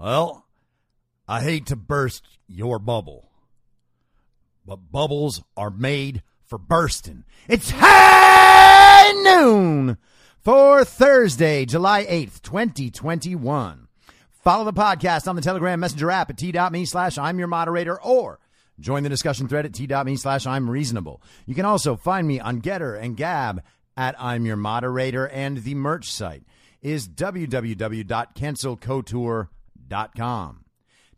[0.00, 0.46] Well,
[1.26, 3.32] I hate to burst your bubble,
[4.64, 7.24] but bubbles are made for bursting.
[7.48, 9.98] It's high noon
[10.38, 13.88] for Thursday, July 8th, 2021.
[14.30, 18.38] Follow the podcast on the Telegram Messenger app at t.me slash I'm your moderator or
[18.78, 21.20] join the discussion thread at t.me slash I'm reasonable.
[21.44, 23.64] You can also find me on GETTR and Gab
[23.96, 26.44] at I'm Your Moderator, and the merch site
[26.80, 29.48] is www.cancelcouture.com.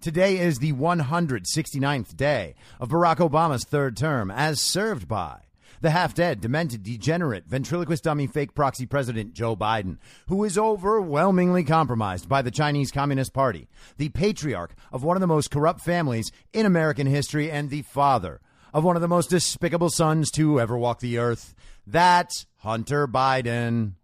[0.00, 5.40] Today is the 169th day of Barack Obama's third term, as served by
[5.80, 11.64] the half dead, demented, degenerate, ventriloquist dummy, fake proxy president Joe Biden, who is overwhelmingly
[11.64, 16.30] compromised by the Chinese Communist Party, the patriarch of one of the most corrupt families
[16.52, 18.40] in American history, and the father
[18.72, 21.54] of one of the most despicable sons to ever walk the earth.
[21.86, 23.94] That's Hunter Biden.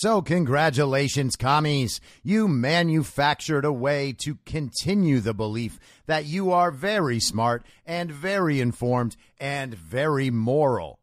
[0.00, 2.00] So, congratulations, commies.
[2.22, 8.60] You manufactured a way to continue the belief that you are very smart and very
[8.60, 11.00] informed and very moral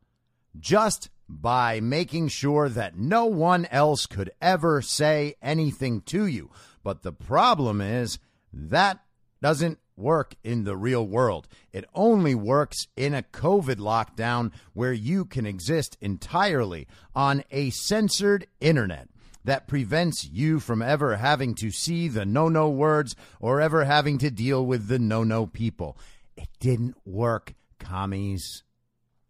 [0.57, 6.49] just by making sure that no one else could ever say anything to you.
[6.81, 8.17] But the problem is
[8.53, 9.01] that
[9.41, 11.47] doesn't work in the real world.
[11.71, 18.47] It only works in a COVID lockdown where you can exist entirely on a censored
[18.59, 19.09] internet
[19.45, 24.17] that prevents you from ever having to see the no no words or ever having
[24.17, 25.97] to deal with the no no people.
[26.35, 28.63] It didn't work, commies.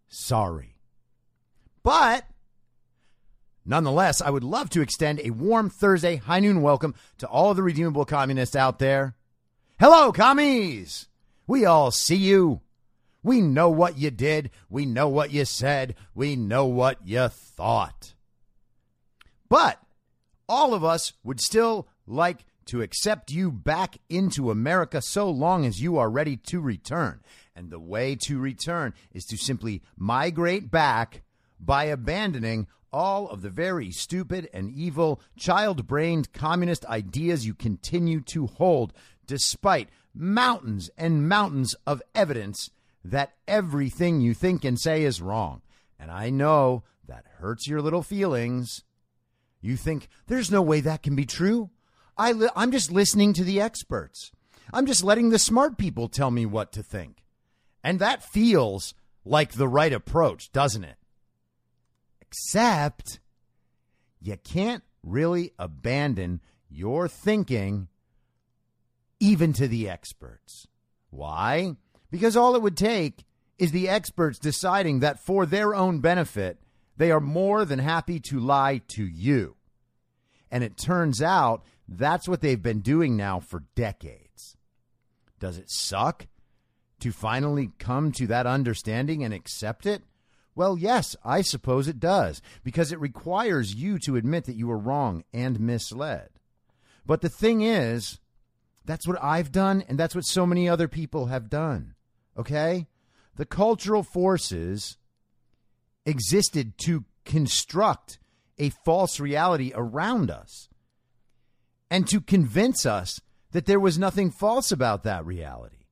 [0.08, 0.78] Sorry.
[1.84, 2.26] But
[3.66, 7.58] nonetheless, I would love to extend a warm Thursday high noon welcome to all of
[7.58, 9.16] the redeemable communists out there.
[9.78, 11.10] Hello, commies!
[11.48, 12.62] We all see you.
[13.22, 14.52] We know what you did.
[14.70, 15.96] We know what you said.
[16.14, 18.14] We know what you thought.
[19.50, 19.82] But
[20.48, 25.82] all of us would still like to accept you back into America so long as
[25.82, 27.20] you are ready to return.
[27.54, 31.24] And the way to return is to simply migrate back
[31.60, 38.22] by abandoning all of the very stupid and evil, child brained communist ideas you continue
[38.22, 38.94] to hold
[39.28, 42.70] despite mountains and mountains of evidence
[43.04, 45.62] that everything you think and say is wrong.
[46.00, 48.84] And I know that hurts your little feelings.
[49.62, 51.70] You think, there's no way that can be true.
[52.18, 54.32] I li- I'm just listening to the experts.
[54.74, 57.24] I'm just letting the smart people tell me what to think.
[57.84, 58.94] And that feels
[59.24, 60.98] like the right approach, doesn't it?
[62.22, 63.20] Except
[64.22, 67.88] you can't really abandon your thinking
[69.20, 70.68] even to the experts.
[71.10, 71.76] Why?
[72.12, 73.26] Because all it would take
[73.58, 76.60] is the experts deciding that for their own benefit,
[76.98, 79.56] they are more than happy to lie to you.
[80.52, 84.56] And it turns out that's what they've been doing now for decades.
[85.40, 86.28] Does it suck
[87.00, 90.04] to finally come to that understanding and accept it?
[90.56, 94.78] Well, yes, I suppose it does, because it requires you to admit that you were
[94.78, 96.30] wrong and misled.
[97.06, 98.20] But the thing is,
[98.86, 101.96] that's what I've done, and that's what so many other people have done.
[102.38, 102.88] Okay?
[103.36, 104.98] The cultural forces
[106.06, 108.20] existed to construct
[108.58, 110.70] a false reality around us
[111.90, 113.20] and to convince us
[113.52, 115.86] that there was nothing false about that reality.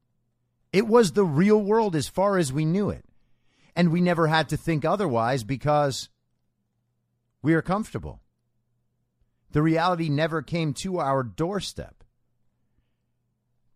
[0.72, 3.06] It was the real world as far as we knew it.
[3.76, 6.10] And we never had to think otherwise because
[7.42, 8.22] we are comfortable.
[9.52, 12.03] The reality never came to our doorstep.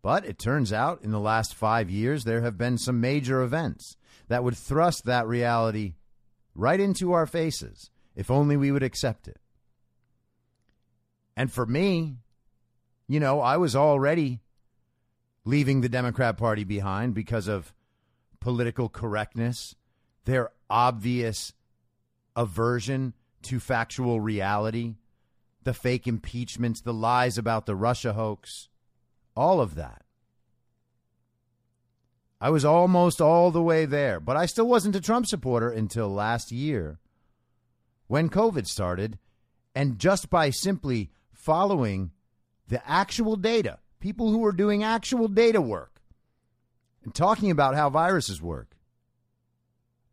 [0.02, 3.96] But it turns out in the last five years, there have been some major events
[4.28, 5.94] that would thrust that reality
[6.54, 9.38] right into our faces if only we would accept it.
[11.36, 12.16] And for me,
[13.06, 14.40] you know, I was already
[15.44, 17.72] leaving the Democrat Party behind because of
[18.40, 19.74] political correctness,
[20.24, 21.52] their obvious
[22.36, 24.96] aversion to factual reality,
[25.62, 28.68] the fake impeachments, the lies about the Russia hoax
[29.38, 30.02] all of that.
[32.40, 36.08] I was almost all the way there, but I still wasn't a Trump supporter until
[36.08, 36.98] last year
[38.08, 39.18] when COVID started.
[39.74, 42.10] And just by simply following
[42.66, 46.00] the actual data, people who are doing actual data work
[47.04, 48.76] and talking about how viruses work,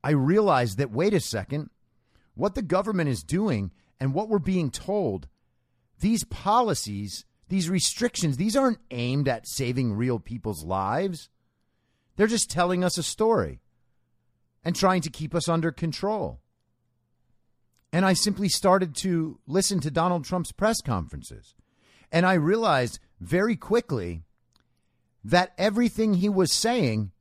[0.03, 1.71] I realized that, wait a second,
[2.35, 5.27] what the government is doing and what we're being told,
[5.99, 11.29] these policies, these restrictions, these aren't aimed at saving real people's lives.
[12.15, 13.61] They're just telling us a story
[14.63, 16.39] and trying to keep us under control.
[17.93, 21.55] And I simply started to listen to Donald Trump's press conferences.
[22.11, 24.23] And I realized very quickly
[25.23, 27.11] that everything he was saying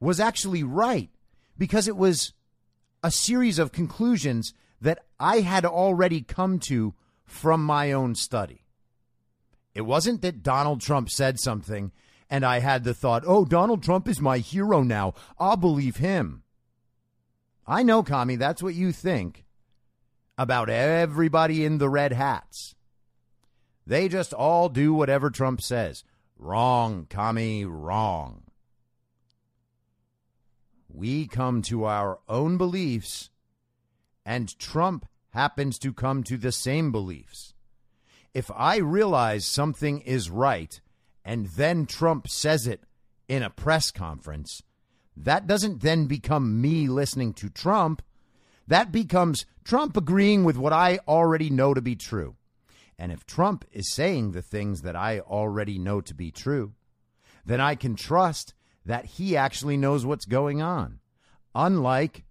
[0.00, 1.10] was actually right
[1.56, 2.32] because it was
[3.02, 8.67] a series of conclusions that I had already come to from my own study.
[9.74, 11.92] It wasn't that Donald Trump said something
[12.30, 15.14] and I had the thought, oh, Donald Trump is my hero now.
[15.38, 16.42] I'll believe him.
[17.66, 19.44] I know, Kami, that's what you think
[20.36, 22.74] about everybody in the red hats.
[23.86, 26.04] They just all do whatever Trump says.
[26.38, 28.42] Wrong, Kami, wrong.
[30.88, 33.30] We come to our own beliefs,
[34.24, 37.54] and Trump happens to come to the same beliefs.
[38.38, 40.80] If I realize something is right,
[41.24, 42.84] and then Trump says it
[43.26, 44.62] in a press conference,
[45.16, 48.00] that doesn't then become me listening to Trump.
[48.68, 52.36] That becomes Trump agreeing with what I already know to be true.
[52.96, 56.74] And if Trump is saying the things that I already know to be true,
[57.44, 58.54] then I can trust
[58.86, 61.00] that he actually knows what's going on.
[61.56, 62.22] Unlike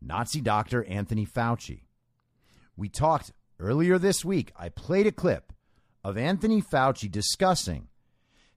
[0.00, 1.82] Nazi doctor Anthony Fauci.
[2.78, 5.52] We talked earlier this week, I played a clip
[6.04, 7.88] of Anthony Fauci discussing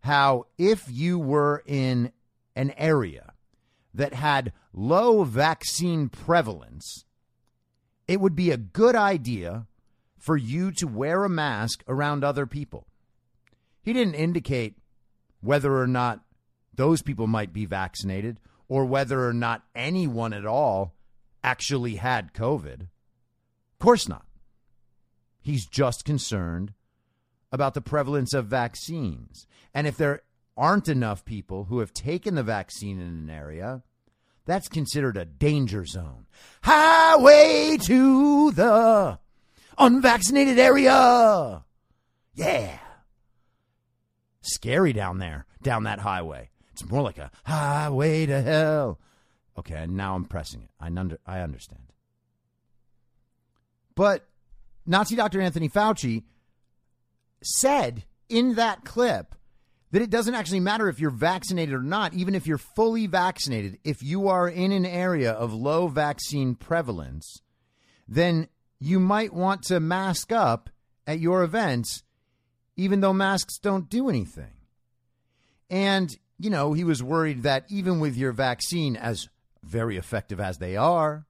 [0.01, 2.11] how if you were in
[2.55, 3.33] an area
[3.93, 7.05] that had low vaccine prevalence,
[8.07, 9.65] it would be a good idea
[10.17, 12.85] for you to wear a mask around other people.
[13.81, 14.75] He didn't indicate
[15.41, 16.21] whether or not
[16.73, 20.93] those people might be vaccinated or whether or not anyone at all
[21.43, 22.81] actually had COVID.
[22.81, 24.25] Of course not.
[25.41, 26.73] He's just concerned
[27.51, 29.47] about the prevalence of vaccines.
[29.73, 30.21] And if there
[30.57, 33.83] aren't enough people who have taken the vaccine in an area,
[34.45, 36.25] that's considered a danger zone.
[36.63, 39.19] Highway to the
[39.77, 41.63] unvaccinated area.
[42.33, 42.79] Yeah.
[44.41, 46.49] Scary down there, down that highway.
[46.71, 48.99] It's more like a highway to hell.
[49.57, 50.69] Okay, now I'm pressing it.
[50.79, 51.93] I, under, I understand.
[53.95, 54.25] But
[54.89, 55.39] Nazi Dr.
[55.39, 56.23] Anthony Fauci
[57.43, 59.35] said in that clip
[59.91, 63.77] that it doesn't actually matter if you're vaccinated or not, even if you're fully vaccinated,
[63.83, 67.41] if you are in an area of low vaccine prevalence,
[68.07, 68.47] then
[68.79, 70.71] you might want to mask up
[71.05, 72.03] at your events,
[72.75, 74.53] even though masks don't do anything.
[75.69, 79.29] And, you know, he was worried that even with your vaccine, as
[79.63, 81.27] very effective as they are,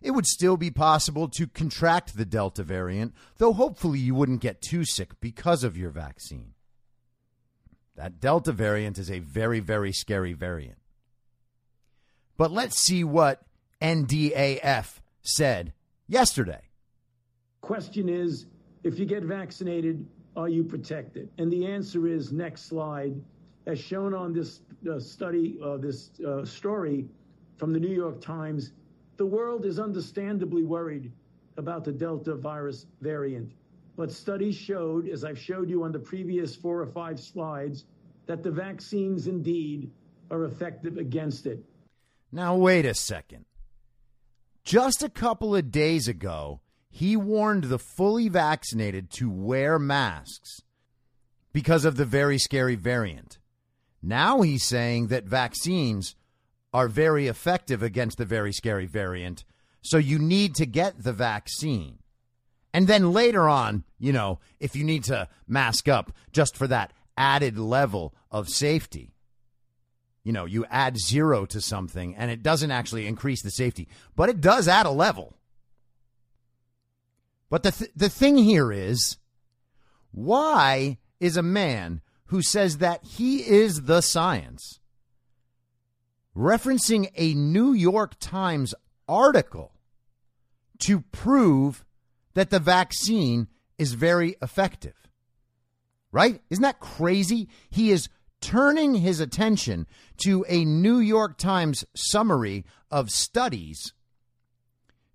[0.00, 4.62] it would still be possible to contract the Delta variant, though hopefully you wouldn't get
[4.62, 6.54] too sick because of your vaccine.
[7.96, 10.78] That Delta variant is a very, very scary variant.
[12.38, 13.42] But let's see what
[13.82, 15.74] NDAF said
[16.08, 16.62] yesterday.
[17.60, 18.46] Question is
[18.84, 20.06] if you get vaccinated,
[20.36, 21.28] are you protected?
[21.36, 23.20] And the answer is next slide.
[23.66, 27.06] As shown on this uh, study, uh, this uh, story
[27.58, 28.72] from the New York Times,
[29.20, 31.12] the world is understandably worried
[31.58, 33.52] about the Delta virus variant.
[33.94, 37.84] But studies showed, as I've showed you on the previous four or five slides,
[38.24, 39.90] that the vaccines indeed
[40.30, 41.62] are effective against it.
[42.32, 43.44] Now, wait a second.
[44.64, 50.62] Just a couple of days ago, he warned the fully vaccinated to wear masks
[51.52, 53.38] because of the very scary variant.
[54.02, 56.16] Now he's saying that vaccines
[56.72, 59.44] are very effective against the very scary variant.
[59.82, 61.98] So you need to get the vaccine.
[62.72, 66.92] And then later on, you know, if you need to mask up just for that
[67.16, 69.14] added level of safety,
[70.22, 74.28] you know, you add zero to something and it doesn't actually increase the safety, but
[74.28, 75.34] it does add a level.
[77.48, 79.16] But the, th- the thing here is
[80.12, 84.79] why is a man who says that he is the science
[86.36, 88.74] referencing a New York Times
[89.08, 89.72] article
[90.80, 91.84] to prove
[92.34, 94.94] that the vaccine is very effective.
[96.12, 96.40] Right?
[96.50, 97.48] Isn't that crazy?
[97.70, 98.08] He is
[98.40, 99.86] turning his attention
[100.18, 103.92] to a New York Times summary of studies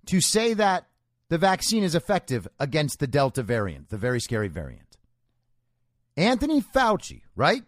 [0.06, 0.88] to say that
[1.30, 4.98] the vaccine is effective against the Delta variant, the very scary variant.
[6.16, 7.64] Anthony Fauci, right?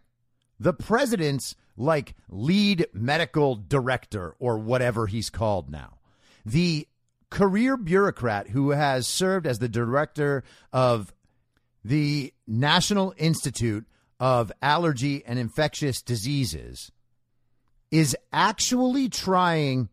[0.60, 5.98] The president's like lead medical director or whatever he's called now.
[6.46, 6.88] The
[7.30, 10.44] career bureaucrat who has served as the director
[10.74, 11.14] of
[11.86, 13.86] the National Institute
[14.20, 16.92] of Allergy and Infectious Diseases
[17.92, 19.90] is actually trying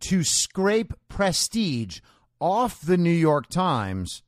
[0.00, 2.00] to scrape prestige
[2.40, 4.22] off the New York Times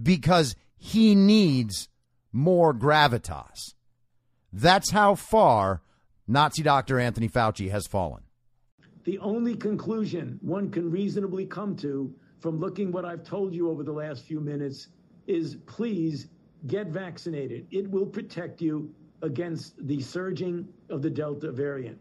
[0.00, 1.88] because he needs
[2.32, 3.74] more gravitas.
[4.52, 5.82] That's how far
[6.28, 7.00] Nazi Dr.
[7.00, 8.22] Anthony Fauci has fallen.
[9.04, 13.82] The only conclusion one can reasonably come to from looking what I've told you over
[13.82, 14.88] the last few minutes
[15.26, 16.28] is please
[16.66, 17.66] get vaccinated.
[17.70, 21.98] It will protect you against the surging of the Delta variant.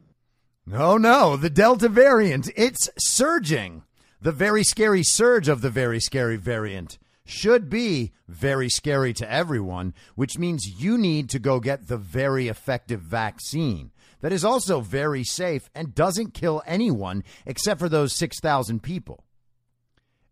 [0.66, 3.84] No, no, the Delta variant, it's surging.
[4.22, 9.94] The very scary surge of the very scary variant should be very scary to everyone,
[10.16, 15.24] which means you need to go get the very effective vaccine that is also very
[15.24, 19.24] safe and doesn't kill anyone except for those 6,000 people.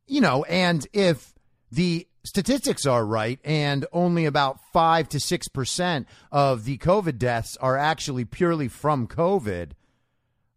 [0.08, 1.34] You know, and if
[1.72, 7.78] the statistics are right and only about 5 to 6% of the COVID deaths are
[7.78, 9.72] actually purely from COVID,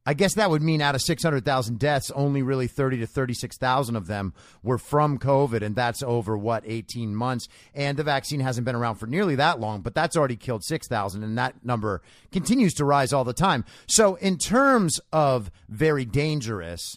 [0.09, 4.07] I guess that would mean out of 600,000 deaths, only really 30 to 36,000 of
[4.07, 5.61] them were from COVID.
[5.61, 7.47] And that's over what, 18 months.
[7.75, 11.23] And the vaccine hasn't been around for nearly that long, but that's already killed 6,000.
[11.23, 12.01] And that number
[12.33, 13.67] continues to rise all the time.
[13.87, 16.97] So, in terms of very dangerous,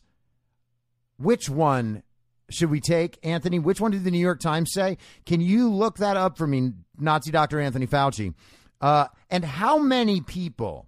[1.18, 2.04] which one
[2.50, 3.60] should we take, Anthony?
[3.60, 4.98] Which one did the New York Times say?
[5.26, 7.60] Can you look that up for me, Nazi Dr.
[7.60, 8.34] Anthony Fauci?
[8.80, 10.88] Uh, and how many people?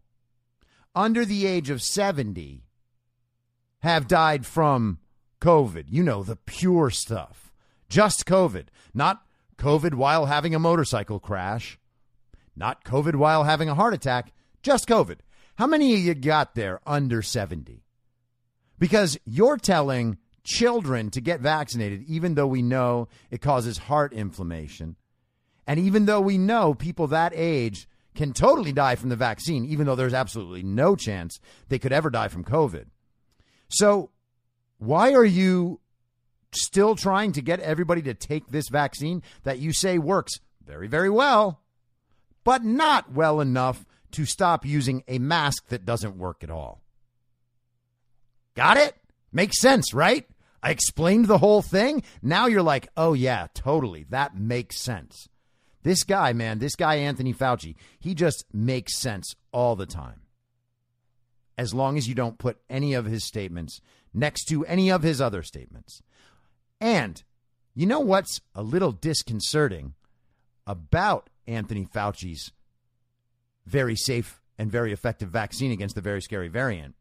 [0.96, 2.64] Under the age of 70
[3.80, 5.00] have died from
[5.42, 5.86] COVID.
[5.90, 7.52] You know, the pure stuff.
[7.90, 8.66] Just COVID.
[8.94, 9.24] Not
[9.58, 11.78] COVID while having a motorcycle crash.
[12.56, 14.32] Not COVID while having a heart attack.
[14.62, 15.18] Just COVID.
[15.56, 17.84] How many of you got there under 70?
[18.80, 24.96] Because you're telling children to get vaccinated, even though we know it causes heart inflammation.
[25.66, 29.86] And even though we know people that age can totally die from the vaccine, even
[29.86, 31.40] though there's absolutely no chance
[31.70, 32.86] they could ever die from COVID.
[33.70, 34.12] So,
[34.78, 35.80] why are you
[36.52, 40.34] still trying to get everybody to take this vaccine that you say works
[40.66, 41.62] very, very well,
[42.44, 46.82] but not well enough to stop using a mask that doesn't work at all?
[48.56, 48.96] Got it?
[49.32, 50.28] Makes sense, right?
[50.62, 52.04] I explained the whole thing.
[52.22, 54.06] Now you're like, oh, yeah, totally.
[54.10, 55.28] That makes sense.
[55.84, 60.22] This guy, man, this guy, Anthony Fauci, he just makes sense all the time.
[61.58, 63.80] As long as you don't put any of his statements
[64.14, 66.02] next to any of his other statements.
[66.82, 67.22] And
[67.76, 69.94] you know what's a little disconcerting
[70.66, 72.52] about Anthony Fauci's
[73.66, 76.96] very safe and very effective vaccine against the very scary variant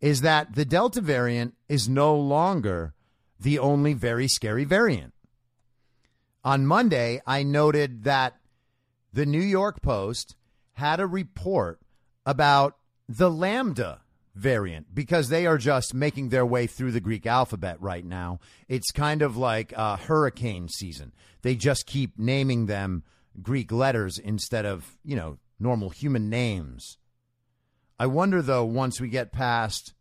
[0.00, 2.94] is that the Delta variant is no longer
[3.40, 5.14] the only very scary variant.
[6.46, 8.36] On Monday, I noted that
[9.12, 10.36] the New York Post
[10.74, 11.80] had a report
[12.24, 12.76] about
[13.08, 14.02] the Lambda
[14.36, 18.38] variant because they are just making their way through the Greek alphabet right now.
[18.68, 21.12] It's kind of like a hurricane season.
[21.42, 23.02] They just keep naming them
[23.42, 26.96] Greek letters instead of, you know, normal human names.
[27.98, 29.94] I wonder, though, once we get past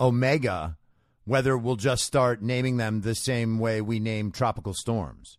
[0.00, 0.78] Omega,
[1.26, 5.36] whether we'll just start naming them the same way we name tropical storms.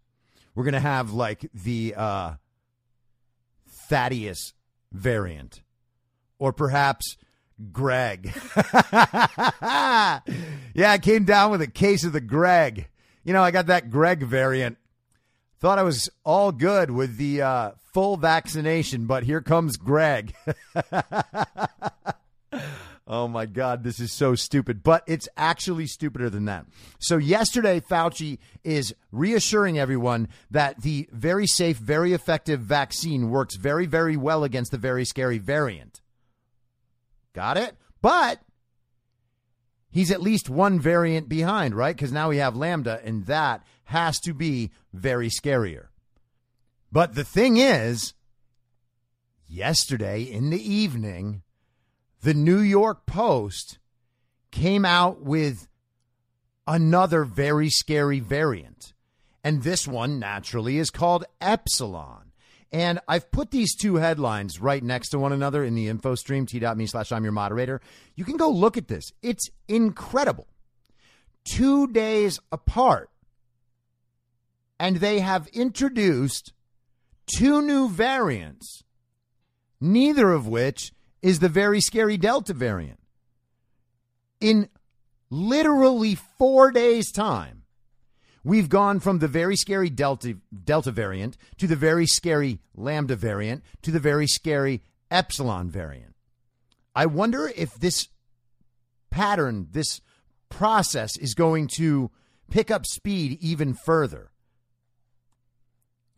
[0.55, 2.33] We're going to have like the uh,
[3.89, 4.53] Thaddeus
[4.91, 5.61] variant,
[6.37, 7.17] or perhaps
[7.71, 8.33] Greg.
[8.55, 10.21] yeah,
[10.75, 12.87] I came down with a case of the Greg.
[13.23, 14.77] You know, I got that Greg variant.
[15.59, 20.33] Thought I was all good with the uh, full vaccination, but here comes Greg.
[23.11, 26.67] Oh my God, this is so stupid, but it's actually stupider than that.
[26.99, 33.87] So, yesterday, Fauci is reassuring everyone that the very safe, very effective vaccine works very,
[33.87, 36.01] very well against the very scary variant.
[37.33, 37.75] Got it?
[37.99, 38.41] But
[39.89, 41.95] he's at least one variant behind, right?
[41.95, 45.87] Because now we have Lambda, and that has to be very scarier.
[46.91, 48.13] But the thing is,
[49.47, 51.41] yesterday in the evening,
[52.21, 53.79] the New York Post
[54.51, 55.67] came out with
[56.67, 58.93] another very scary variant.
[59.43, 62.31] And this one, naturally, is called Epsilon.
[62.71, 66.45] And I've put these two headlines right next to one another in the info stream,
[66.45, 67.81] t.me slash I'm your moderator.
[68.15, 69.11] You can go look at this.
[69.23, 70.47] It's incredible.
[71.45, 73.09] Two days apart.
[74.79, 76.53] And they have introduced
[77.25, 78.83] two new variants,
[79.81, 82.99] neither of which is the very scary Delta variant.
[84.39, 84.69] In
[85.29, 87.63] literally four days' time,
[88.43, 93.63] we've gone from the very scary Delta, Delta variant to the very scary Lambda variant
[93.81, 96.15] to the very scary Epsilon variant.
[96.95, 98.07] I wonder if this
[99.09, 100.01] pattern, this
[100.49, 102.11] process is going to
[102.49, 104.31] pick up speed even further.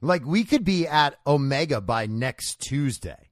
[0.01, 3.30] Like we could be at Omega by next Tuesday.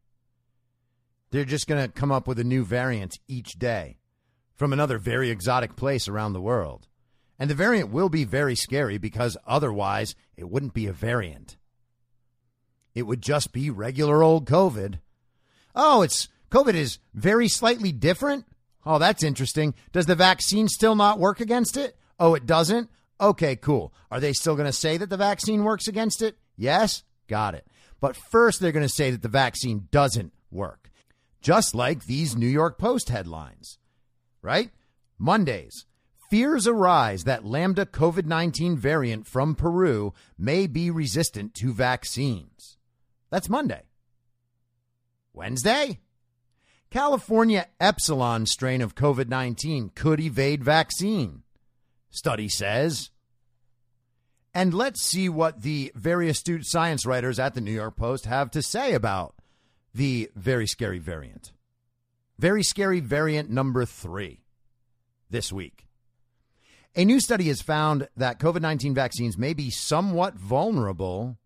[1.31, 3.97] They're just going to come up with a new variant each day
[4.55, 6.87] from another very exotic place around the world.
[7.37, 11.57] And the variant will be very scary because otherwise it wouldn't be a variant.
[12.93, 14.99] It would just be regular old COVID.
[15.75, 18.45] Oh, it's COVID is very slightly different.
[18.85, 19.75] Oh, that's interesting.
[19.91, 21.95] Does the vaccine still not work against it?
[22.19, 22.89] Oh, it doesn't?
[23.21, 23.93] Okay, cool.
[24.11, 26.37] Are they still going to say that the vaccine works against it?
[26.57, 27.03] Yes?
[27.27, 27.67] Got it.
[28.01, 30.88] But first, they're going to say that the vaccine doesn't work.
[31.41, 33.77] Just like these New York Post headlines,
[34.41, 34.71] right?
[35.17, 35.85] Mondays.
[36.29, 42.77] Fears arise that Lambda COVID 19 variant from Peru may be resistant to vaccines.
[43.31, 43.83] That's Monday.
[45.33, 45.99] Wednesday?
[46.91, 51.43] California Epsilon strain of COVID 19 could evade vaccine,
[52.09, 53.11] study says.
[54.53, 58.51] And let's see what the very astute science writers at the New York Post have
[58.51, 59.35] to say about
[59.93, 61.51] the very scary variant.
[62.37, 64.41] Very scary variant number three
[65.29, 65.87] this week.
[66.95, 71.37] A new study has found that COVID 19 vaccines may be somewhat vulnerable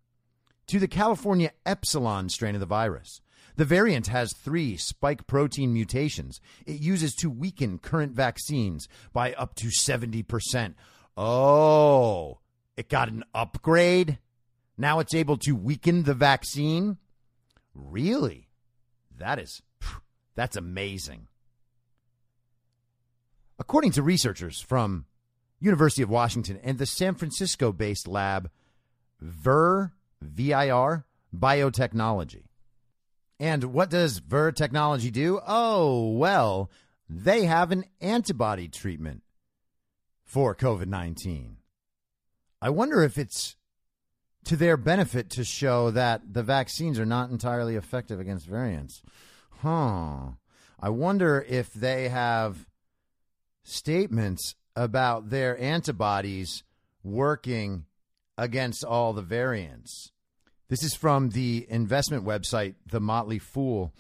[0.67, 3.21] to the California Epsilon strain of the virus.
[3.55, 9.55] The variant has three spike protein mutations it uses to weaken current vaccines by up
[9.55, 10.73] to 70%.
[11.15, 12.39] Oh,
[12.75, 14.17] it got an upgrade?
[14.77, 16.97] Now it's able to weaken the vaccine?
[17.73, 18.49] Really?
[19.17, 19.61] That is
[20.35, 21.27] that's amazing.
[23.59, 25.05] According to researchers from
[25.59, 28.49] University of Washington and the San Francisco-based lab
[29.21, 31.05] Vir VIR
[31.35, 32.45] Biotechnology,
[33.39, 35.39] and what does Vir Technology do?
[35.45, 36.69] Oh, well,
[37.09, 39.23] they have an antibody treatment
[40.23, 41.57] for COVID 19.
[42.61, 43.55] I wonder if it's
[44.45, 49.01] to their benefit to show that the vaccines are not entirely effective against variants.
[49.61, 50.31] Huh.
[50.79, 52.65] I wonder if they have
[53.63, 56.63] statements about their antibodies
[57.03, 57.85] working
[58.37, 60.11] against all the variants.
[60.69, 63.93] This is from the investment website, The Motley Fool.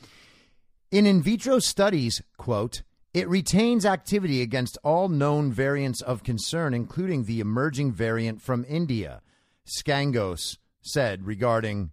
[0.91, 2.81] In in vitro studies, quote,
[3.13, 9.21] it retains activity against all known variants of concern, including the emerging variant from India,
[9.65, 11.91] Scangos said regarding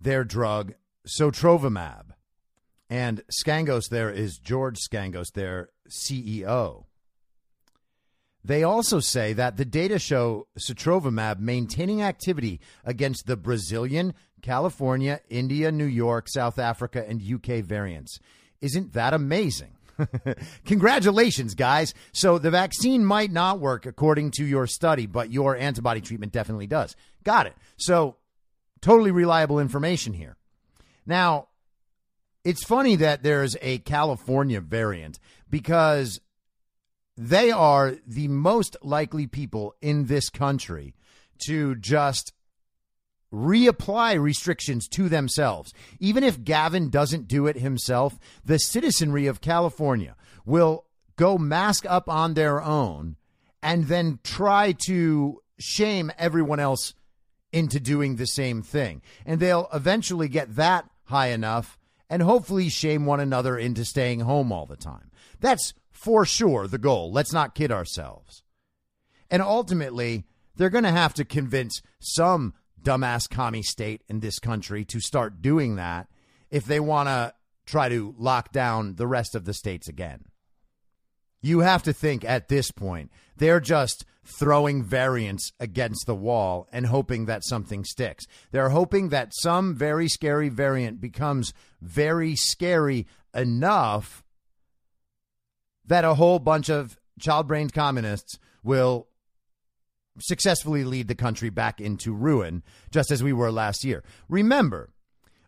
[0.00, 0.74] their drug
[1.06, 2.10] sotrovimab.
[2.90, 6.84] And Scangos there is George Scangos, their CEO.
[8.44, 15.72] They also say that the data show sotrovimab maintaining activity against the Brazilian, California, India,
[15.72, 18.18] New York, South Africa, and UK variants.
[18.60, 19.76] Isn't that amazing?
[20.64, 21.94] Congratulations, guys.
[22.12, 26.66] So the vaccine might not work according to your study, but your antibody treatment definitely
[26.66, 26.96] does.
[27.22, 27.54] Got it.
[27.76, 28.16] So
[28.80, 30.36] totally reliable information here.
[31.06, 31.48] Now,
[32.44, 36.20] it's funny that there's a California variant because
[37.16, 40.94] they are the most likely people in this country
[41.46, 42.32] to just
[43.34, 45.74] reapply restrictions to themselves.
[45.98, 50.14] Even if Gavin doesn't do it himself, the citizenry of California
[50.46, 53.16] will go mask up on their own
[53.62, 56.94] and then try to shame everyone else
[57.52, 59.02] into doing the same thing.
[59.24, 61.78] And they'll eventually get that high enough
[62.10, 65.10] and hopefully shame one another into staying home all the time.
[65.40, 67.10] That's for sure the goal.
[67.12, 68.42] Let's not kid ourselves.
[69.30, 70.24] And ultimately,
[70.56, 75.42] they're going to have to convince some dumbass commie state in this country to start
[75.42, 76.08] doing that
[76.50, 77.34] if they want to
[77.66, 80.24] try to lock down the rest of the states again.
[81.40, 86.86] You have to think at this point, they're just throwing variants against the wall and
[86.86, 88.26] hoping that something sticks.
[88.50, 94.24] They're hoping that some very scary variant becomes very scary enough
[95.86, 99.08] that a whole bunch of child brained communists will
[100.18, 104.02] successfully lead the country back into ruin, just as we were last year.
[104.28, 104.92] Remember,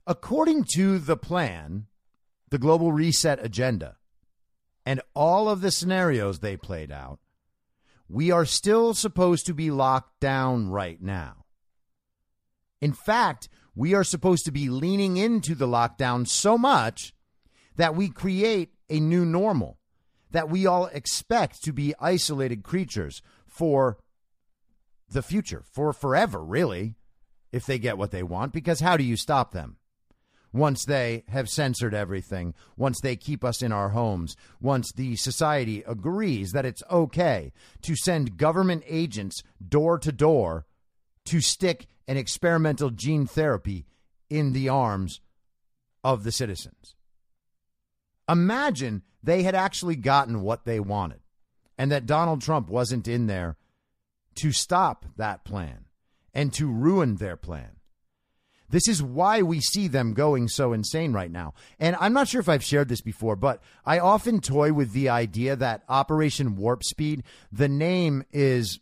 [0.06, 1.86] according to the plan,
[2.50, 3.96] the global reset agenda,
[4.84, 7.18] and all of the scenarios they played out,
[8.08, 11.44] we are still supposed to be locked down right now.
[12.80, 17.12] In fact, we are supposed to be leaning into the lockdown so much
[17.74, 19.78] that we create a new normal
[20.30, 23.98] that we all expect to be isolated creatures for
[25.08, 26.96] the future, for forever, really,
[27.52, 28.52] if they get what they want.
[28.52, 29.76] Because how do you stop them?
[30.52, 35.82] Once they have censored everything, once they keep us in our homes, once the society
[35.86, 40.64] agrees that it's okay to send government agents door to door
[41.26, 43.84] to stick an experimental gene therapy
[44.30, 45.20] in the arms
[46.02, 46.94] of the citizens.
[48.28, 51.20] Imagine they had actually gotten what they wanted
[51.76, 53.56] and that Donald Trump wasn't in there
[54.36, 55.86] to stop that plan
[56.34, 57.70] and to ruin their plan.
[58.68, 61.54] This is why we see them going so insane right now.
[61.78, 65.08] And I'm not sure if I've shared this before, but I often toy with the
[65.08, 67.22] idea that Operation Warp Speed,
[67.52, 68.80] the name is,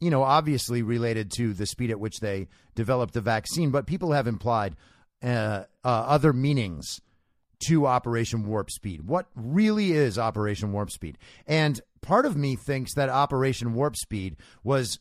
[0.00, 4.12] you know, obviously related to the speed at which they developed the vaccine, but people
[4.12, 4.74] have implied
[5.22, 7.00] uh, uh, other meanings
[7.60, 9.02] to Operation Warp Speed.
[9.02, 11.18] What really is Operation Warp Speed?
[11.46, 14.98] And part of me thinks that Operation Warp Speed was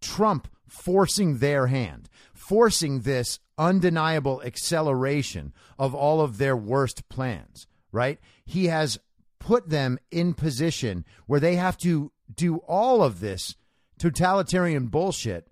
[0.00, 8.18] Trump forcing their hand, forcing this undeniable acceleration of all of their worst plans, right?
[8.44, 8.98] He has
[9.38, 13.54] put them in position where they have to do all of this
[13.98, 15.48] totalitarian bullshit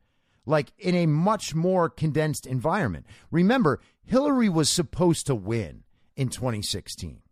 [0.47, 3.07] like in a much more condensed environment.
[3.31, 5.84] Remember, Hillary was supposed to win
[6.17, 7.23] in 2016.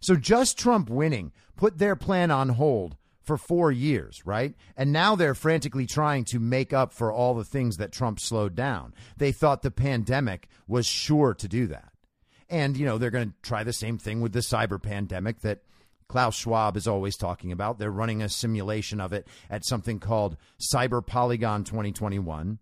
[0.00, 4.54] So just Trump winning put their plan on hold for four years, right?
[4.76, 8.54] And now they're frantically trying to make up for all the things that Trump slowed
[8.54, 8.94] down.
[9.18, 11.92] They thought the pandemic was sure to do that.
[12.48, 15.62] And, you know, they're going to try the same thing with the cyber pandemic that
[16.08, 17.78] Klaus Schwab is always talking about.
[17.78, 22.58] They're running a simulation of it at something called Cyber Polygon 2021.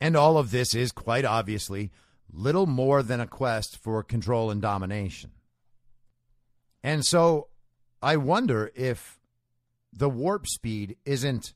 [0.00, 1.90] And all of this is quite obviously
[2.32, 5.30] little more than a quest for control and domination.
[6.82, 7.48] And so
[8.02, 9.18] I wonder if
[9.92, 11.52] the warp speed isn't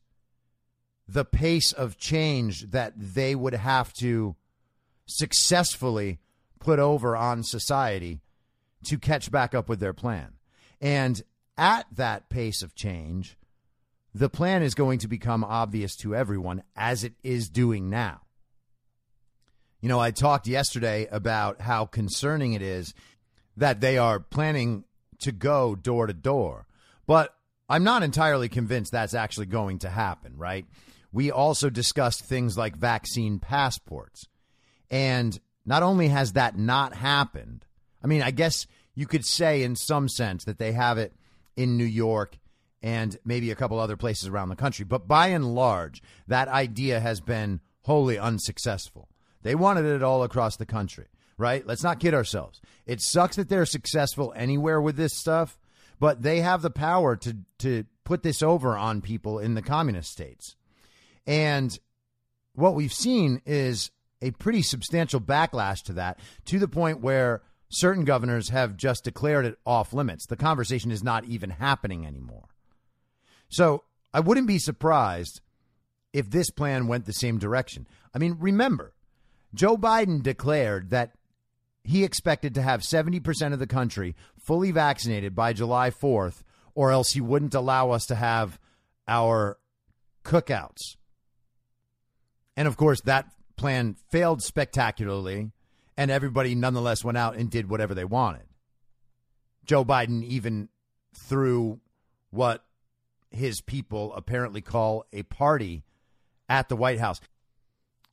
[1.07, 4.37] the pace of change that they would have to
[5.07, 6.19] successfully
[6.59, 8.21] put over on society
[8.85, 10.33] to catch back up with their plan.
[10.81, 11.23] And
[11.57, 13.37] at that pace of change,
[14.15, 18.23] the plan is going to become obvious to everyone as it is doing now.
[19.85, 22.94] You know, I talked yesterday about how concerning it is
[23.59, 24.85] that they are planning
[25.18, 26.66] to go door to door.
[27.07, 27.37] But
[27.68, 30.64] I'm not entirely convinced that's actually going to happen, right?
[31.12, 34.27] We also discussed things like vaccine passports.
[34.90, 37.66] And not only has that not happened,
[38.03, 41.12] I mean, I guess you could say in some sense that they have it
[41.59, 42.38] in New York
[42.83, 44.87] and maybe a couple other places around the country.
[44.87, 49.11] But by and large, that idea has been wholly unsuccessful.
[49.45, 51.07] They wanted it all across the country,
[51.39, 51.65] right?
[51.65, 52.61] Let's not kid ourselves.
[52.87, 55.57] It sucks that they're successful anywhere with this stuff,
[56.01, 60.11] but they have the power to to put this over on people in the communist
[60.11, 60.57] states.
[61.27, 61.79] And
[62.55, 68.05] what we've seen is a pretty substantial backlash to that to the point where certain
[68.05, 70.27] governors have just declared it off limits.
[70.27, 72.49] The conversation is not even happening anymore.
[73.49, 75.41] So I wouldn't be surprised
[76.13, 77.87] if this plan went the same direction.
[78.15, 78.94] I mean, remember,
[79.55, 81.12] Joe Biden declared that
[81.85, 86.43] he expected to have 70% of the country fully vaccinated by July 4th,
[86.75, 88.59] or else he wouldn't allow us to have
[89.07, 89.59] our
[90.25, 90.97] cookouts.
[92.57, 95.53] And of course, that plan failed spectacularly,
[95.97, 98.47] and everybody nonetheless went out and did whatever they wanted.
[99.64, 100.69] Joe Biden even
[101.14, 101.81] threw
[102.31, 102.64] what
[103.31, 105.85] his people apparently call a party
[106.49, 107.21] at the White House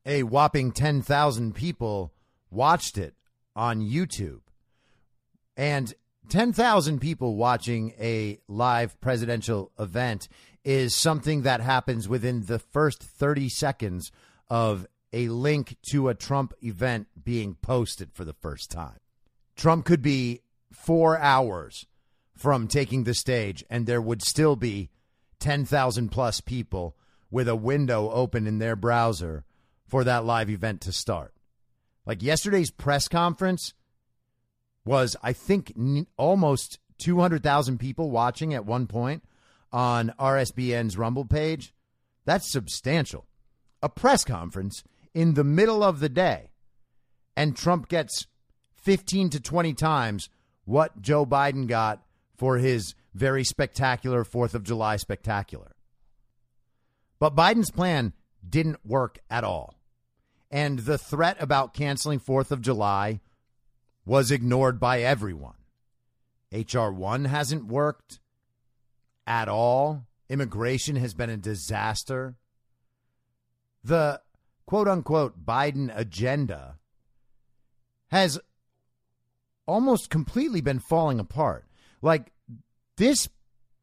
[0.06, 2.14] a whopping 10,000 people
[2.50, 3.16] watched it
[3.56, 4.42] on YouTube.
[5.58, 5.94] And
[6.30, 10.28] 10,000 people watching a live presidential event
[10.64, 14.12] is something that happens within the first 30 seconds
[14.50, 19.00] of a link to a Trump event being posted for the first time.
[19.56, 21.86] Trump could be four hours
[22.36, 24.90] from taking the stage, and there would still be
[25.40, 26.96] 10,000 plus people
[27.30, 29.44] with a window open in their browser
[29.92, 31.34] for that live event to start.
[32.06, 33.74] Like yesterday's press conference
[34.86, 35.74] was, I think,
[36.18, 39.22] almost 200,000 people watching at one point
[39.70, 41.74] on RSBN's Rumble page.
[42.24, 43.28] That's substantial.
[43.84, 44.82] A press conference
[45.14, 46.52] in the middle of the day,
[47.36, 48.28] and Trump gets
[48.84, 50.30] 15 to 20 times
[50.64, 52.02] what Joe Biden got
[52.38, 55.74] for his very spectacular 4th of July spectacular.
[57.20, 58.14] But Biden's plan
[58.48, 59.76] didn't work at all.
[60.52, 63.22] And the threat about canceling 4th of July
[64.06, 65.56] was ignored by everyone.
[66.52, 66.92] H.R.
[66.92, 68.20] 1 hasn't worked
[69.26, 70.06] at all.
[70.30, 72.36] Immigration has been a disaster.
[73.84, 74.22] The
[74.66, 76.78] quote unquote Biden agenda
[78.10, 78.40] has
[79.66, 81.66] almost completely been falling apart.
[82.02, 82.34] Like
[82.98, 83.30] this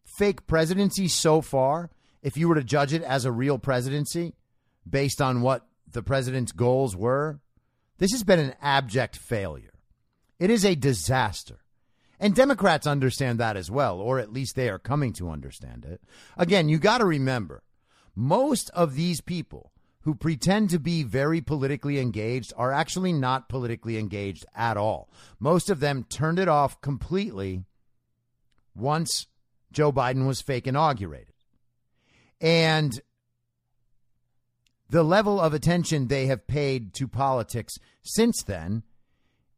[0.05, 1.91] fake presidency so far,
[2.23, 4.35] if you were to judge it as a real presidency
[4.89, 7.41] based on what the president's goals were,
[7.99, 9.75] this has been an abject failure.
[10.39, 11.61] It is a disaster.
[12.21, 16.01] And Democrats understand that as well, or at least they are coming to understand it.
[16.37, 17.63] Again, you got to remember
[18.15, 19.73] most of these people
[20.03, 25.11] who pretend to be very politically engaged are actually not politically engaged at all.
[25.39, 27.65] Most of them turned it off completely
[28.75, 29.27] once
[29.71, 31.35] Joe Biden was fake inaugurated.
[32.41, 33.01] And
[34.89, 38.83] the level of attention they have paid to politics since then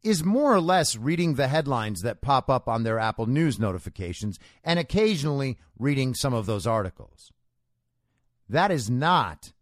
[0.03, 4.39] is more or less reading the headlines that pop up on their Apple News notifications
[4.63, 7.31] and occasionally reading some of those articles.
[8.49, 9.53] That is not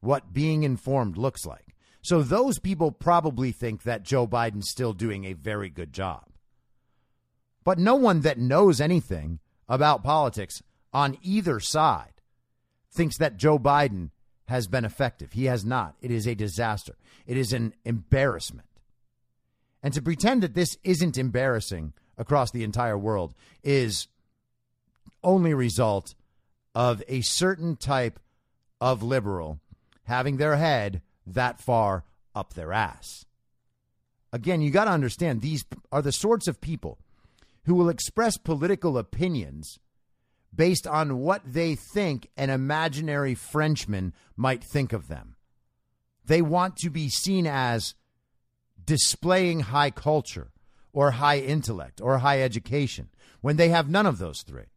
[0.00, 1.74] what being informed looks like.
[2.02, 6.24] So those people probably think that Joe Biden's still doing a very good job.
[7.64, 12.20] But no one that knows anything about politics on either side
[12.94, 14.10] thinks that Joe Biden
[14.46, 15.32] has been effective.
[15.32, 15.94] He has not.
[16.00, 16.96] It is a disaster.
[17.26, 18.68] It is an embarrassment.
[19.82, 24.08] And to pretend that this isn't embarrassing across the entire world is
[25.22, 26.14] only a result
[26.74, 28.20] of a certain type
[28.80, 29.60] of liberal
[30.04, 32.04] having their head that far
[32.34, 33.24] up their ass.
[34.32, 36.98] Again, you got to understand these are the sorts of people
[37.64, 39.78] who will express political opinions
[40.56, 45.36] based on what they think an imaginary Frenchman might think of them.
[46.24, 47.94] They want to be seen as
[48.84, 50.50] displaying high culture
[50.92, 54.70] or high intellect or high education when they have none of those three.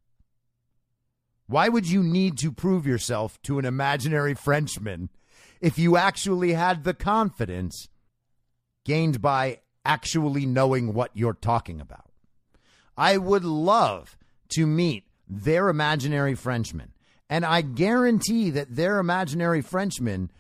[1.48, 5.10] Why would you need to prove yourself to an imaginary Frenchman
[5.62, 7.90] if you actually had the confidence
[8.86, 12.12] gained by actually knowing what you're talking about.
[12.98, 14.18] I would love
[14.50, 16.94] to meet their imaginary Frenchman,
[17.30, 20.32] and I guarantee that their imaginary Frenchman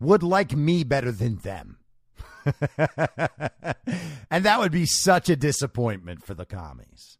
[0.00, 1.78] would like me better than them.
[4.30, 7.18] and that would be such a disappointment for the commies.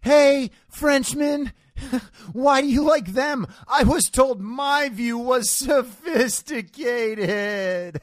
[0.00, 1.52] Hey, Frenchman,
[2.32, 3.46] why do you like them?
[3.68, 8.00] I was told my view was sophisticated.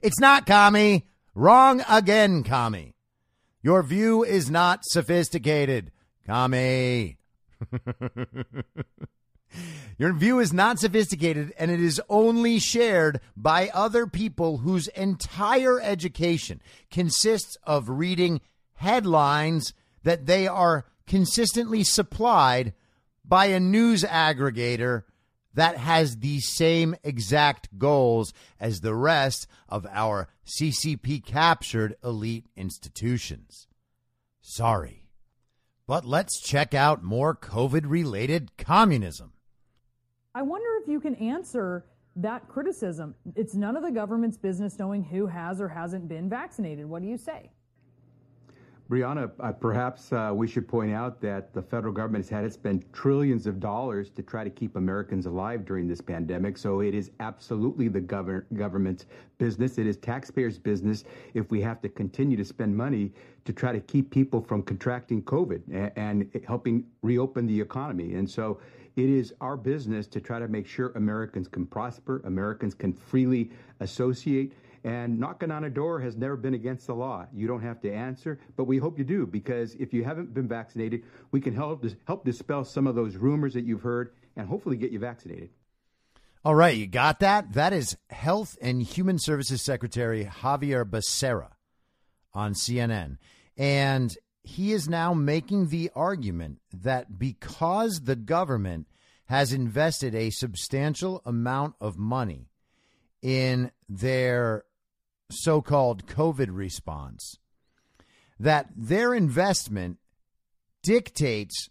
[0.00, 1.08] it's not, commie.
[1.34, 2.94] Wrong again, commie.
[3.62, 5.90] Your view is not sophisticated,
[6.28, 7.16] commie.
[9.96, 15.80] Your view is not sophisticated and it is only shared by other people whose entire
[15.80, 16.60] education
[16.90, 18.42] consists of reading
[18.74, 19.72] headlines
[20.04, 22.74] that they are consistently supplied
[23.24, 25.04] by a news aggregator
[25.54, 33.66] that has the same exact goals as the rest of our CCP captured elite institutions.
[34.40, 35.07] Sorry.
[35.88, 39.32] But let's check out more COVID related communism.
[40.34, 43.14] I wonder if you can answer that criticism.
[43.34, 46.84] It's none of the government's business knowing who has or hasn't been vaccinated.
[46.84, 47.48] What do you say?
[48.90, 52.50] Brianna, uh, perhaps uh, we should point out that the federal government has had to
[52.50, 56.56] spend trillions of dollars to try to keep Americans alive during this pandemic.
[56.56, 59.04] So it is absolutely the govern- government's
[59.36, 59.76] business.
[59.76, 63.12] It is taxpayers' business if we have to continue to spend money
[63.44, 68.14] to try to keep people from contracting COVID and, and helping reopen the economy.
[68.14, 68.58] And so
[68.96, 73.50] it is our business to try to make sure Americans can prosper, Americans can freely
[73.80, 77.26] associate and knocking on a door has never been against the law.
[77.32, 80.48] You don't have to answer, but we hope you do because if you haven't been
[80.48, 84.76] vaccinated, we can help help dispel some of those rumors that you've heard and hopefully
[84.76, 85.50] get you vaccinated.
[86.44, 87.52] All right, you got that?
[87.52, 91.50] That is Health and Human Services Secretary Xavier Becerra
[92.32, 93.18] on CNN.
[93.56, 98.86] And he is now making the argument that because the government
[99.26, 102.48] has invested a substantial amount of money
[103.20, 104.64] in their
[105.30, 107.38] so called COVID response
[108.40, 109.98] that their investment
[110.82, 111.68] dictates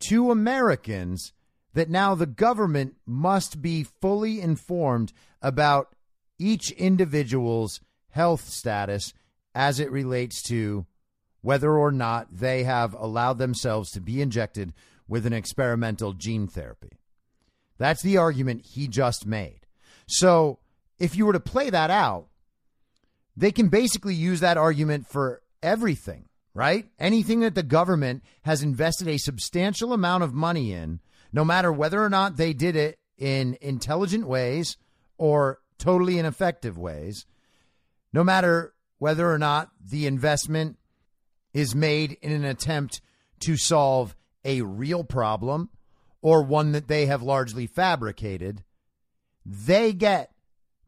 [0.00, 1.32] to Americans
[1.74, 5.94] that now the government must be fully informed about
[6.38, 9.12] each individual's health status
[9.54, 10.86] as it relates to
[11.42, 14.72] whether or not they have allowed themselves to be injected
[15.08, 16.98] with an experimental gene therapy.
[17.78, 19.60] That's the argument he just made.
[20.06, 20.58] So
[20.98, 22.29] if you were to play that out,
[23.36, 26.86] they can basically use that argument for everything, right?
[26.98, 31.00] Anything that the government has invested a substantial amount of money in,
[31.32, 34.76] no matter whether or not they did it in intelligent ways
[35.18, 37.26] or totally ineffective ways,
[38.12, 40.76] no matter whether or not the investment
[41.52, 43.00] is made in an attempt
[43.40, 44.14] to solve
[44.44, 45.70] a real problem
[46.22, 48.62] or one that they have largely fabricated,
[49.44, 50.32] they get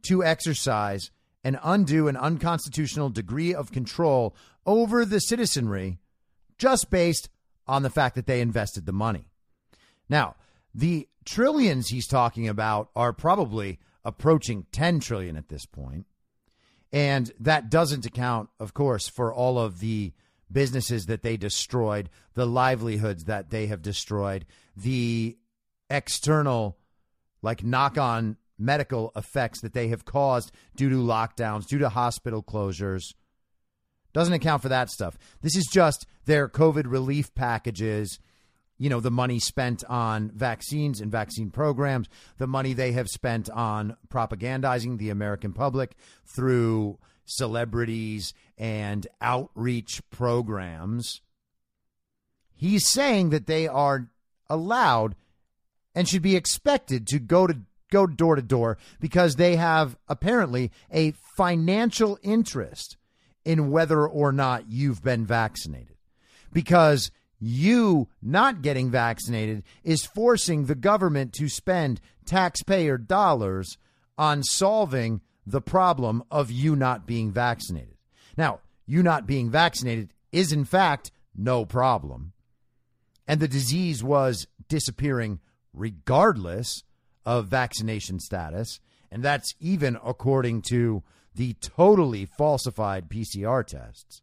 [0.03, 1.11] to exercise
[1.45, 5.99] an undue and unconstitutional degree of control over the citizenry
[6.59, 7.29] just based
[7.67, 9.29] on the fact that they invested the money.
[10.09, 10.37] Now,
[10.75, 16.07] the trillions he's talking about are probably approaching 10 trillion at this point.
[16.93, 20.13] And that doesn't account, of course, for all of the
[20.51, 24.45] businesses that they destroyed, the livelihoods that they have destroyed,
[24.77, 25.39] the
[25.89, 26.77] external,
[27.41, 32.43] like knock on medical effects that they have caused due to lockdowns, due to hospital
[32.43, 33.03] closures.
[34.13, 35.19] Doesn't account for that stuff.
[35.41, 38.19] This is just their COVID relief packages,
[38.79, 43.49] you know, the money spent on vaccines and vaccine programs, the money they have spent
[43.51, 51.21] on propagandizing the American public through celebrities and outreach programs.
[52.55, 54.09] He's saying that they are
[54.49, 55.15] allowed
[55.95, 57.61] and should be expected to go to
[57.93, 62.97] go door to door because they have apparently a financial interest
[63.45, 65.97] in whether or not you've been vaccinated.
[66.53, 73.79] Because you not getting vaccinated is forcing the government to spend taxpayer dollars
[74.17, 77.97] on solving the problem of you not being vaccinated.
[78.37, 82.33] Now, you not being vaccinated is, in fact, no problem.
[83.27, 85.41] And the disease was disappearing
[85.73, 86.85] regardless
[87.25, 88.81] of vaccination status.
[89.11, 91.03] And that's even according to
[91.35, 94.23] the totally falsified PCR tests.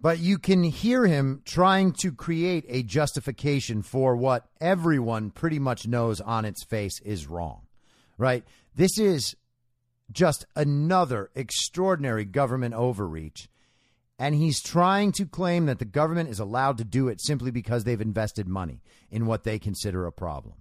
[0.00, 5.86] But you can hear him trying to create a justification for what everyone pretty much
[5.86, 7.66] knows on its face is wrong,
[8.16, 8.42] right?
[8.74, 9.36] This is
[10.10, 13.48] just another extraordinary government overreach.
[14.18, 17.84] And he's trying to claim that the government is allowed to do it simply because
[17.84, 20.54] they've invested money in what they consider a problem.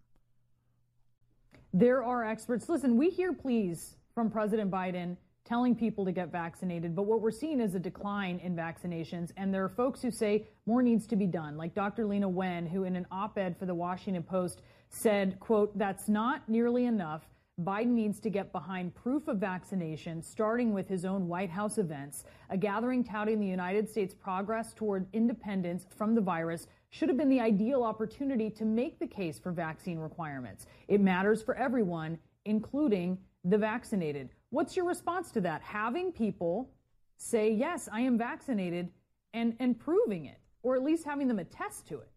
[1.73, 2.67] There are experts.
[2.67, 7.29] Listen, we hear pleas from President Biden telling people to get vaccinated, but what we're
[7.29, 9.32] seeing is a decline in vaccinations.
[9.38, 12.05] And there are folks who say more needs to be done, like Dr.
[12.05, 16.86] Leana Wen, who in an op-ed for the Washington Post said, quote, that's not nearly
[16.86, 17.29] enough.
[17.62, 22.23] Biden needs to get behind proof of vaccination, starting with his own White House events.
[22.49, 27.30] A gathering touting the United States' progress toward independence from the virus should have been
[27.30, 30.65] the ideal opportunity to make the case for vaccine requirements.
[30.88, 34.30] It matters for everyone, including the vaccinated.
[34.49, 35.62] What's your response to that?
[35.62, 36.71] Having people
[37.17, 38.89] say, yes, I am vaccinated,
[39.34, 42.10] and, and proving it, or at least having them attest to it.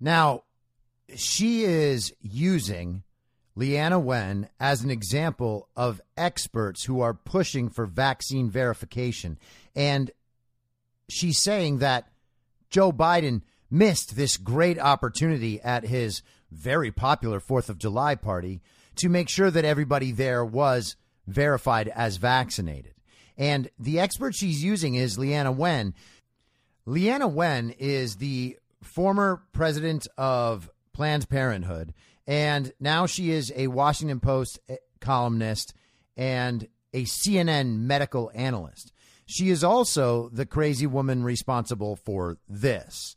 [0.00, 0.42] Now,
[1.14, 3.04] she is using
[3.56, 9.38] Leana Wen as an example of experts who are pushing for vaccine verification.
[9.76, 10.10] And
[11.08, 12.08] she's saying that
[12.70, 18.60] Joe Biden missed this great opportunity at his very popular 4th of July party
[18.96, 22.94] to make sure that everybody there was verified as vaccinated.
[23.38, 25.94] And the expert she's using is Leana Wen.
[26.86, 31.94] Leana Wen is the former president of Planned Parenthood
[32.26, 35.74] and now she is a Washington Post eh, columnist
[36.16, 38.92] and a CNN medical analyst.
[39.26, 43.16] She is also the crazy woman responsible for this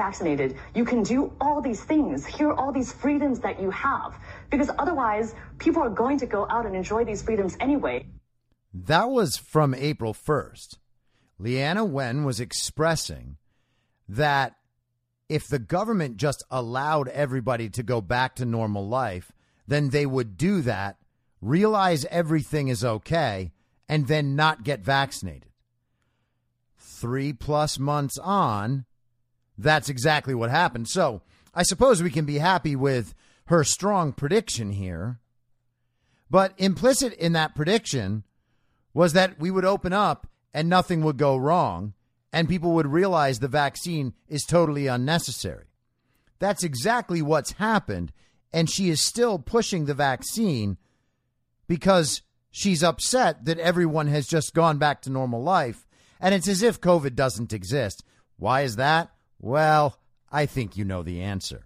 [0.03, 2.25] vaccinated, you can do all these things.
[2.25, 4.15] Here are all these freedoms that you have.
[4.49, 8.07] Because otherwise, people are going to go out and enjoy these freedoms anyway.
[8.73, 10.77] That was from April 1st.
[11.39, 13.37] Leana Wen was expressing
[14.09, 14.55] that
[15.29, 19.31] if the government just allowed everybody to go back to normal life,
[19.67, 20.97] then they would do that,
[21.41, 23.51] realize everything is okay,
[23.87, 25.51] and then not get vaccinated.
[26.77, 28.85] Three plus months on,
[29.57, 30.87] that's exactly what happened.
[30.87, 31.21] So
[31.53, 33.13] I suppose we can be happy with
[33.45, 35.19] her strong prediction here.
[36.29, 38.23] But implicit in that prediction
[38.93, 41.93] was that we would open up and nothing would go wrong
[42.33, 45.65] and people would realize the vaccine is totally unnecessary.
[46.39, 48.11] That's exactly what's happened.
[48.53, 50.77] And she is still pushing the vaccine
[51.67, 55.85] because she's upset that everyone has just gone back to normal life.
[56.19, 58.03] And it's as if COVID doesn't exist.
[58.37, 59.11] Why is that?
[59.43, 59.97] Well,
[60.31, 61.65] I think you know the answer.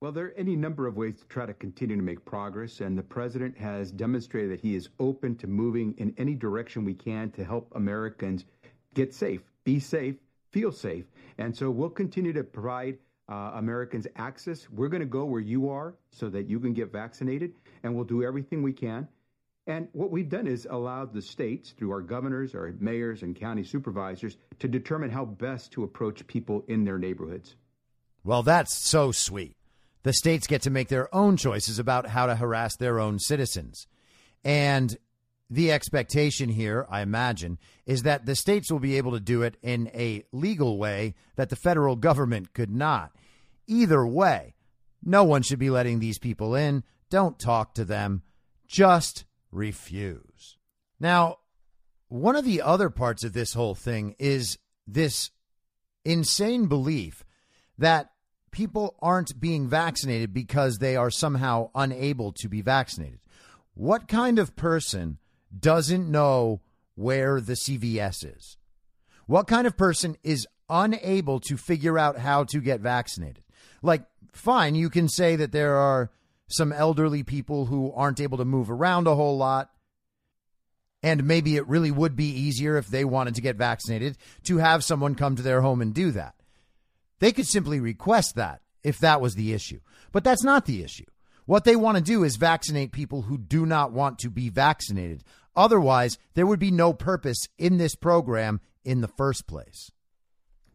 [0.00, 2.96] Well, there are any number of ways to try to continue to make progress, and
[2.96, 7.30] the president has demonstrated that he is open to moving in any direction we can
[7.32, 8.46] to help Americans
[8.94, 10.16] get safe, be safe,
[10.50, 11.04] feel safe.
[11.36, 12.96] And so we'll continue to provide
[13.28, 14.68] uh, Americans access.
[14.70, 17.52] We're going to go where you are so that you can get vaccinated,
[17.82, 19.06] and we'll do everything we can.
[19.66, 23.62] And what we've done is allowed the states, through our governors, our mayors, and county
[23.62, 27.54] supervisors, to determine how best to approach people in their neighborhoods.
[28.24, 29.56] Well, that's so sweet
[30.02, 33.86] the states get to make their own choices about how to harass their own citizens.
[34.44, 34.96] And
[35.48, 39.56] the expectation here, I imagine, is that the states will be able to do it
[39.62, 43.12] in a legal way that the federal government could not.
[43.66, 44.54] Either way,
[45.04, 46.82] no one should be letting these people in.
[47.10, 48.22] Don't talk to them.
[48.66, 50.56] Just refuse.
[50.98, 51.38] Now,
[52.08, 55.30] one of the other parts of this whole thing is this
[56.04, 57.24] insane belief
[57.78, 58.10] that
[58.50, 63.20] people aren't being vaccinated because they are somehow unable to be vaccinated.
[63.74, 65.18] What kind of person
[65.58, 66.60] doesn't know
[66.94, 68.56] where the CVS is?
[69.26, 73.44] What kind of person is unable to figure out how to get vaccinated?
[73.82, 76.10] Like, fine, you can say that there are
[76.52, 79.70] some elderly people who aren't able to move around a whole lot.
[81.02, 84.84] And maybe it really would be easier if they wanted to get vaccinated to have
[84.84, 86.34] someone come to their home and do that.
[87.18, 89.80] They could simply request that if that was the issue.
[90.12, 91.06] But that's not the issue.
[91.46, 95.24] What they want to do is vaccinate people who do not want to be vaccinated.
[95.56, 99.90] Otherwise, there would be no purpose in this program in the first place.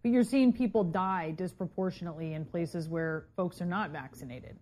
[0.04, 4.58] But you're seeing people die disproportionately in places where folks are not vaccinated.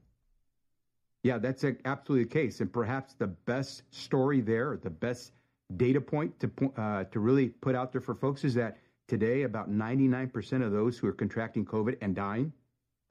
[1.26, 2.62] Yeah, that's a, absolutely the case.
[2.62, 5.32] And perhaps the best story there, the best
[5.76, 9.70] data point to, uh, to really put out there for folks is that Today, about
[9.70, 12.52] 99% of those who are contracting COVID and dying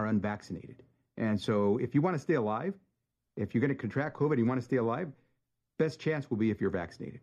[0.01, 0.83] are unvaccinated.
[1.17, 2.75] And so, if you want to stay alive,
[3.37, 5.13] if you're going to contract COVID and you want to stay alive,
[5.79, 7.21] best chance will be if you're vaccinated.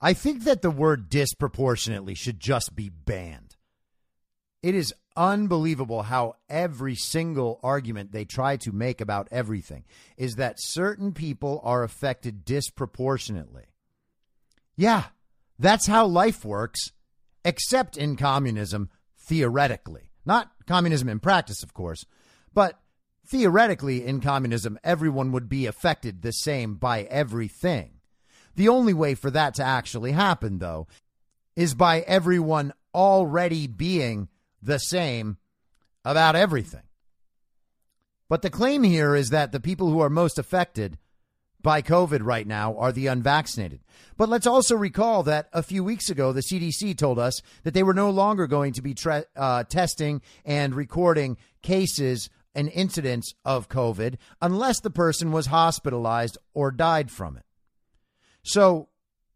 [0.00, 3.45] I think that the word disproportionately should just be banned.
[4.66, 9.84] It is unbelievable how every single argument they try to make about everything
[10.16, 13.66] is that certain people are affected disproportionately.
[14.74, 15.04] Yeah,
[15.56, 16.90] that's how life works
[17.44, 20.10] except in communism, theoretically.
[20.24, 22.04] Not communism in practice, of course,
[22.52, 22.80] but
[23.24, 28.00] theoretically, in communism, everyone would be affected the same by everything.
[28.56, 30.88] The only way for that to actually happen, though,
[31.54, 34.28] is by everyone already being
[34.62, 35.38] the same
[36.04, 36.82] about everything.
[38.28, 40.98] But the claim here is that the people who are most affected
[41.62, 43.80] by COVID right now are the unvaccinated.
[44.16, 47.82] But let's also recall that a few weeks ago, the CDC told us that they
[47.82, 48.94] were no longer going to be
[49.34, 56.70] uh, testing and recording cases and incidents of COVID unless the person was hospitalized or
[56.70, 57.44] died from it.
[58.42, 58.88] So,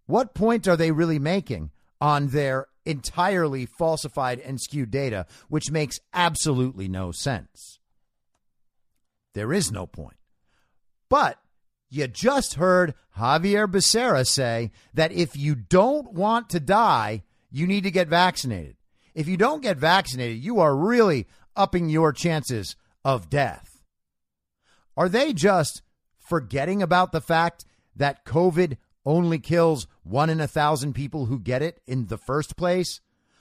[0.06, 6.00] what point are they really making on their entirely falsified and skewed data, which makes
[6.12, 7.78] absolutely no sense?
[9.34, 10.16] There is no point.
[11.08, 11.38] But
[11.88, 17.84] you just heard Xavier Becerra say that if you don't want to die, you need
[17.84, 18.76] to get vaccinated.
[19.14, 21.26] If you don't get vaccinated, you are really
[21.56, 23.82] upping your chances of death.
[24.96, 25.82] Are they just
[26.18, 27.64] forgetting about the fact
[27.96, 32.56] that COVID only kills one in a thousand people who get it in the first
[32.56, 33.00] place?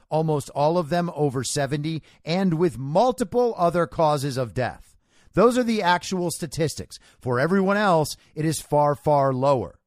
[0.09, 4.95] Almost all of them over 70 and with multiple other causes of death.
[5.33, 6.97] Those are the actual statistics.
[7.19, 9.79] For everyone else, it is far, far lower.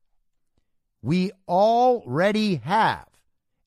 [1.03, 3.09] We already have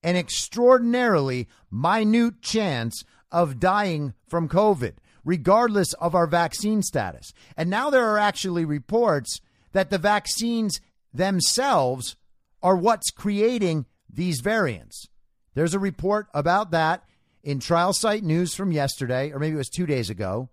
[0.02, 4.94] an extraordinarily minute chance of dying from COVID,
[5.26, 7.34] regardless of our vaccine status.
[7.58, 9.42] And now there are actually reports
[9.74, 10.80] that the vaccines
[11.18, 12.16] themselves
[12.62, 15.08] are what's creating these variants.
[15.54, 17.04] There's a report about that
[17.44, 20.50] in Trial Site News from yesterday, or maybe it was two days ago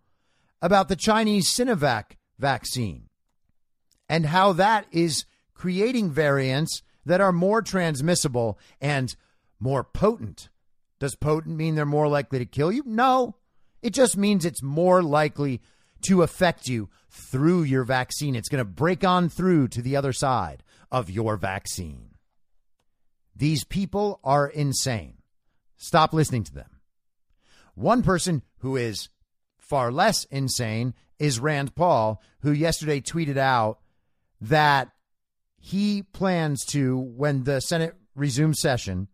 [0.60, 3.08] about the Chinese Sinovac vaccine
[4.08, 9.16] and how that is creating variants that are more transmissible and
[9.58, 10.50] more potent.
[11.00, 12.82] Does potent mean they're more likely to kill you?
[12.86, 13.36] No.
[13.80, 15.60] It just means it's more likely
[16.02, 18.34] to affect you through your vaccine.
[18.34, 22.10] It's going to break on through to the other side of your vaccine.
[23.34, 25.18] These people are insane.
[25.76, 26.80] Stop listening to them.
[27.74, 29.08] One person who is
[29.58, 33.78] far less insane is Rand Paul, who yesterday tweeted out
[34.40, 34.90] that
[35.58, 39.08] he plans to, when the Senate resumes session,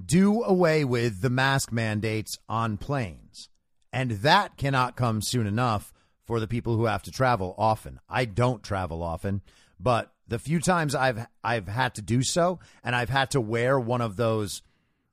[0.00, 3.48] do away with the mask mandates on planes.
[3.92, 5.92] And that cannot come soon enough
[6.30, 7.98] for the people who have to travel often.
[8.08, 9.42] I don't travel often,
[9.80, 13.80] but the few times I've I've had to do so and I've had to wear
[13.80, 14.62] one of those,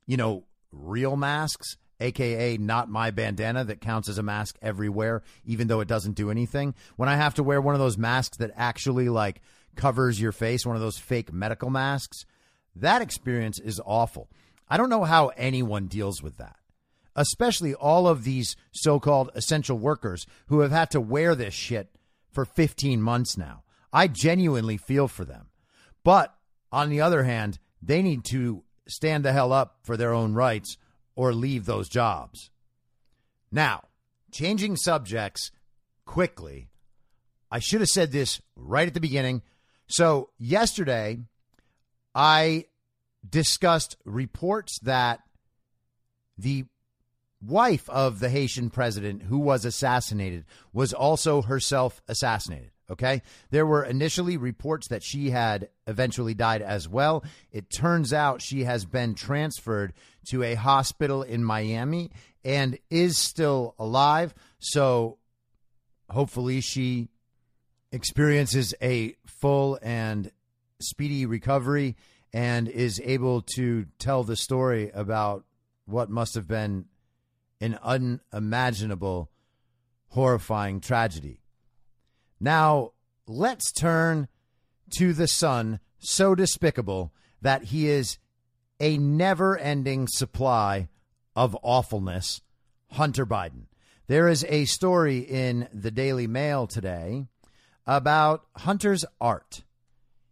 [0.06, 5.68] you know, real masks, aka not my bandana that counts as a mask everywhere even
[5.68, 6.76] though it doesn't do anything.
[6.98, 9.42] When I have to wear one of those masks that actually like
[9.76, 12.28] covers your face, one of those fake medical masks,
[12.76, 14.30] that experience is awful.
[14.70, 16.57] I don't know how anyone deals with that
[17.18, 21.90] especially all of these so called essential workers who have had to wear this shit
[22.32, 23.64] for 15 months now.
[23.92, 25.48] I genuinely feel for them.
[26.04, 26.36] But
[26.72, 30.78] on the other hand, they need to stand the hell up for their own rights
[31.16, 32.52] or leave those jobs.
[33.52, 33.86] Now,
[34.32, 35.52] changing subjects
[36.06, 36.70] quickly.
[37.50, 39.42] I should have said this right at the beginning.
[39.88, 41.20] So, yesterday,
[42.14, 42.66] I
[43.28, 45.22] discussed reports that
[46.38, 46.66] the
[47.42, 52.72] wife of the Haitian president who was assassinated was also herself assassinated.
[52.90, 53.22] Okay.
[53.52, 57.24] There were initially reports that she had eventually died as well.
[57.52, 59.94] It turns out she has been transferred
[60.30, 62.12] to a hospital in Miami
[62.46, 64.34] and is still alive.
[64.60, 65.18] So
[66.10, 67.10] hopefully she
[67.92, 70.32] experiences a full and
[70.80, 71.98] speedy recovery
[72.32, 75.44] and is able to tell the story about
[75.86, 76.86] what must have been
[77.60, 79.30] an unimaginable,
[80.10, 81.42] horrifying tragedy.
[82.40, 82.92] Now,
[83.26, 84.28] let's turn
[84.98, 88.18] to the son so despicable that he is
[88.80, 90.88] a never ending supply
[91.36, 92.42] of awfulness,
[92.92, 93.66] Hunter Biden.
[94.08, 97.26] There is a story in the Daily Mail today
[97.86, 99.64] about Hunter's art.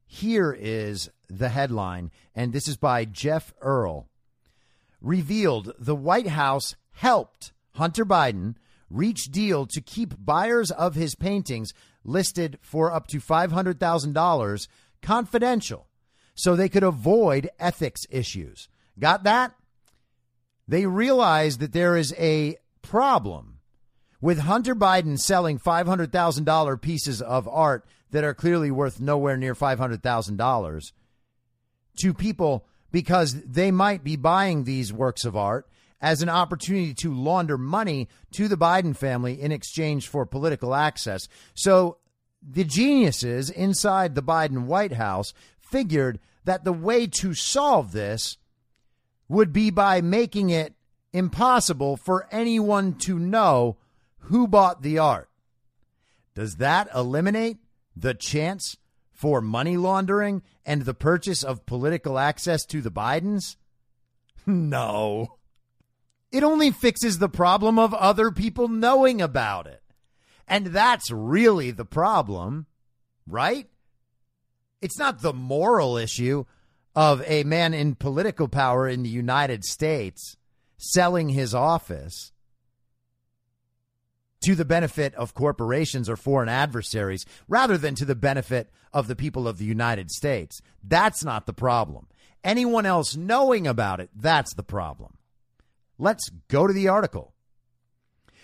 [0.05, 4.07] Here is the headline, and this is by Geoff Earle.
[5.01, 8.55] Revealed the White House helped Hunter Biden
[8.89, 11.73] reach deal to keep buyers of his paintings
[12.03, 14.67] listed for up to $500,000
[15.01, 15.87] confidential
[16.33, 18.67] so they could avoid ethics issues.
[18.99, 19.53] Got that?
[20.67, 23.59] They realize that there is a problem
[24.21, 30.91] with Hunter Biden selling $500,000 pieces of art that are clearly worth nowhere near $500,000
[31.97, 35.67] to people because they might be buying these works of art
[36.05, 41.27] as an opportunity to launder money to the Biden family in exchange for political access.
[41.55, 41.97] So
[42.47, 48.37] the geniuses inside the Biden White House figured that the way to solve this
[49.27, 50.75] would be by making it
[51.11, 53.77] impossible for anyone to know
[54.19, 55.27] who bought the art.
[56.35, 57.57] Does that eliminate
[57.95, 58.77] the chance
[59.11, 63.55] for money laundering and the purchase of political access to the Bidens?
[64.47, 65.39] No.
[66.35, 69.81] It only fixes the problem of other people knowing about it.
[70.49, 72.65] And that's really the problem,
[73.25, 73.69] right?
[74.81, 76.43] It's not the moral issue
[76.93, 80.35] of a man in political power in the United States
[80.75, 82.33] selling his office
[84.43, 89.15] to the benefit of corporations or foreign adversaries rather than to the benefit of the
[89.15, 90.59] people of the United States.
[90.83, 92.07] That's not the problem.
[92.43, 95.15] Anyone else knowing about it, that's the problem.
[95.97, 97.33] Let's go to the article.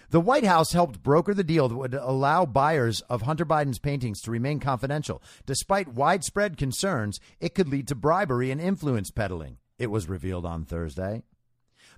[0.10, 4.20] The White House helped broker the deal that would allow buyers of Hunter Biden's paintings
[4.22, 5.24] to remain confidential.
[5.45, 10.66] Despite widespread concerns, it could lead to bribery and influence peddling, it was revealed on
[10.66, 11.24] Thursday.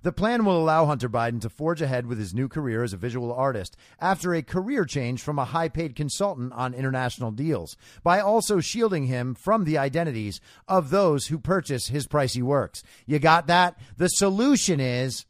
[0.04, 2.98] The plan will allow Hunter Biden to forge ahead with his new career as a
[2.98, 8.20] visual artist after a career change from a high paid consultant on international deals, by
[8.20, 12.82] also shielding him from the identities of those who purchase his pricey works.
[13.06, 13.78] You got that?
[13.96, 15.24] The solution is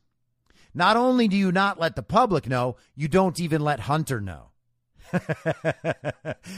[0.75, 4.51] not only do you not let the public know, you don't even let Hunter know.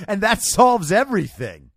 [0.09, 1.71] and that solves everything.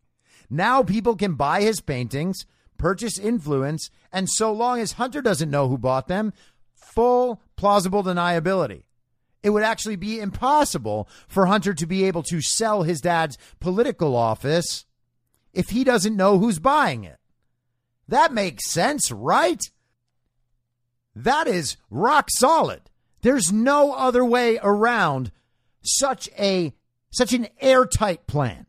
[0.50, 2.46] Now people can buy his paintings,
[2.78, 6.34] purchase influence, and so long as Hunter doesn't know who bought them,
[6.74, 8.84] full plausible deniability.
[9.44, 14.16] It would actually be impossible for Hunter to be able to sell his dad's political
[14.16, 14.86] office
[15.54, 17.18] if he doesn't know who's buying it.
[18.08, 19.62] That makes sense, right?
[21.24, 22.82] That is rock solid.
[23.24, 25.34] There's no other way around
[25.82, 26.74] such a
[27.11, 28.67] such an airtight plan.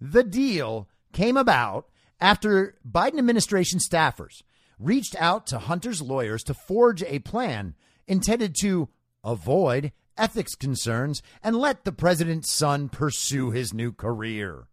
[0.00, 1.88] The deal came about
[2.18, 4.42] after Biden administration staffers
[4.78, 7.74] reached out to Hunter's lawyers to forge a plan
[8.06, 8.88] intended to
[9.22, 14.68] avoid ethics concerns and let the president's son pursue his new career.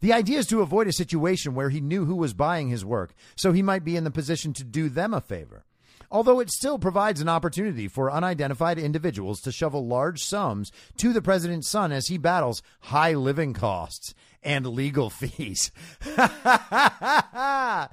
[0.00, 3.14] The idea is to avoid a situation where he knew who was buying his work,
[3.36, 5.64] so he might be in the position to do them a favor.
[6.10, 11.22] Although it still provides an opportunity for unidentified individuals to shovel large sums to the
[11.22, 15.70] president's son as he battles high living costs and legal fees.
[16.02, 17.88] high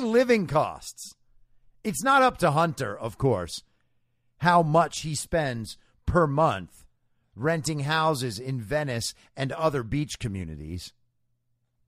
[0.00, 1.16] living costs.
[1.82, 3.62] It's not up to Hunter, of course,
[4.38, 6.84] how much he spends per month
[7.34, 10.92] renting houses in Venice and other beach communities.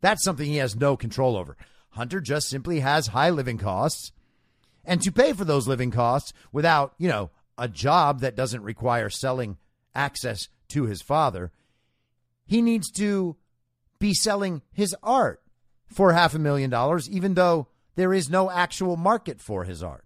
[0.01, 1.57] That's something he has no control over.
[1.91, 4.13] Hunter just simply has high living costs.
[4.85, 9.11] And to pay for those living costs without, you know, a job that doesn't require
[9.11, 9.59] selling
[9.95, 11.53] access to his father,
[12.47, 13.37] he needs to
[13.99, 15.43] be selling his art
[15.87, 20.05] for half a million dollars, even though there is no actual market for his art.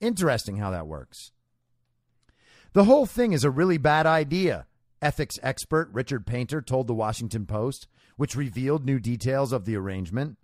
[0.00, 1.30] Interesting how that works.
[2.72, 4.66] The whole thing is a really bad idea,
[5.02, 10.38] ethics expert Richard Painter told the Washington Post which revealed new details of the arrangement.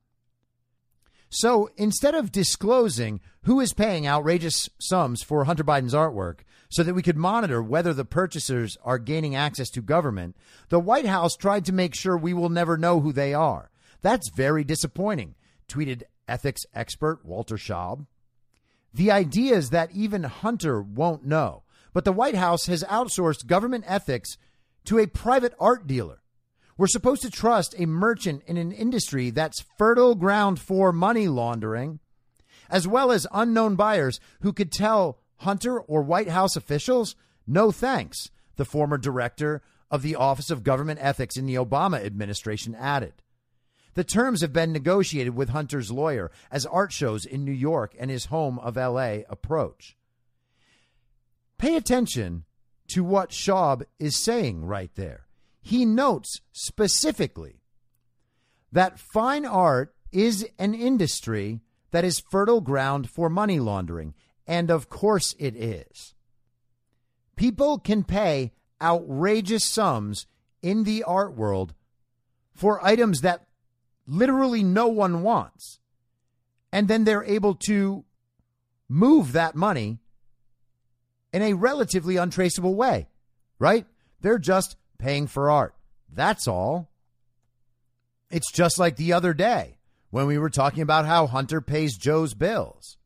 [1.31, 6.41] So instead of disclosing who is paying outrageous sums for Hunter Biden's artwork
[6.71, 10.37] so that we could monitor whether the purchasers are gaining access to government,
[10.71, 13.71] the White House tried to make sure we will never know who they are.
[14.01, 15.35] That's very disappointing,
[15.69, 18.07] tweeted ethics expert Walter Shaub.
[18.95, 23.85] The idea is that even Hunter won't know, but the White House has outsourced government
[23.87, 24.39] ethics
[24.89, 26.21] to a private art dealer
[26.79, 31.99] we're supposed to trust a merchant in an industry that's fertile ground for money laundering,
[32.71, 37.17] as well as unknown buyers who could tell Hunter or White House officials,
[37.49, 39.61] no thanks, the former director
[39.91, 43.15] of the Office of Government Ethics in the Obama administration added.
[43.95, 48.09] The terms have been negotiated with Hunter's lawyer as art shows in New York and
[48.09, 49.97] his home of LA approach.
[51.59, 52.45] Pay attention
[52.89, 55.29] to what Shaub is saying right there
[55.69, 57.61] he notes specifically
[58.73, 61.61] that fine art is an industry
[61.91, 64.15] that is fertile ground for money laundering.
[64.47, 66.15] And of course it is.
[67.37, 70.27] People can pay outrageous sums
[70.63, 71.75] in the art world
[72.55, 73.47] for items that
[74.07, 75.81] literally no one wants.
[76.73, 78.07] And then they're able to
[78.89, 79.99] move that money
[81.33, 83.09] in a relatively untraceable way,
[83.59, 83.87] right?
[84.21, 85.75] They're just paying for art.
[86.13, 86.91] That's all.
[88.31, 89.79] It's just like the other day
[90.11, 92.97] when we were talking about how Hunter pays Joe's bills.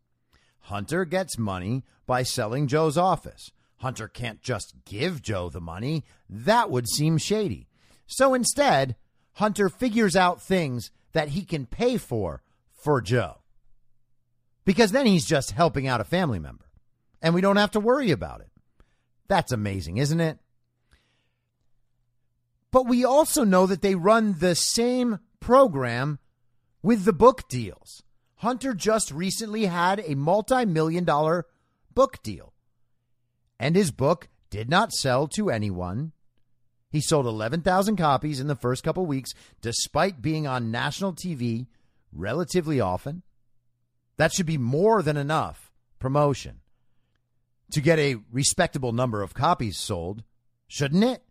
[0.60, 3.50] Hunter gets money by selling Joe's office.
[3.76, 6.04] Hunter can't just give Joe the money.
[6.28, 7.68] That would seem shady.
[8.06, 8.96] So instead,
[9.34, 13.38] Hunter figures out things that he can pay for for Joe.
[14.64, 16.66] Because then he's just helping out a family member.
[17.22, 18.50] And we don't have to worry about it.
[19.28, 20.38] That's amazing, isn't it?
[22.72, 26.18] But we also know that they run the same program
[26.82, 28.02] with the book deals.
[28.36, 31.46] Hunter just recently had a multi million dollar
[31.94, 32.52] book deal,
[33.60, 36.12] and his book did not sell to anyone.
[36.90, 41.68] He sold 11,000 copies in the first couple weeks, despite being on national TV
[42.12, 43.22] relatively often.
[44.16, 46.61] That should be more than enough promotion
[47.72, 50.22] to get a respectable number of copies sold,
[50.68, 51.22] shouldn't it?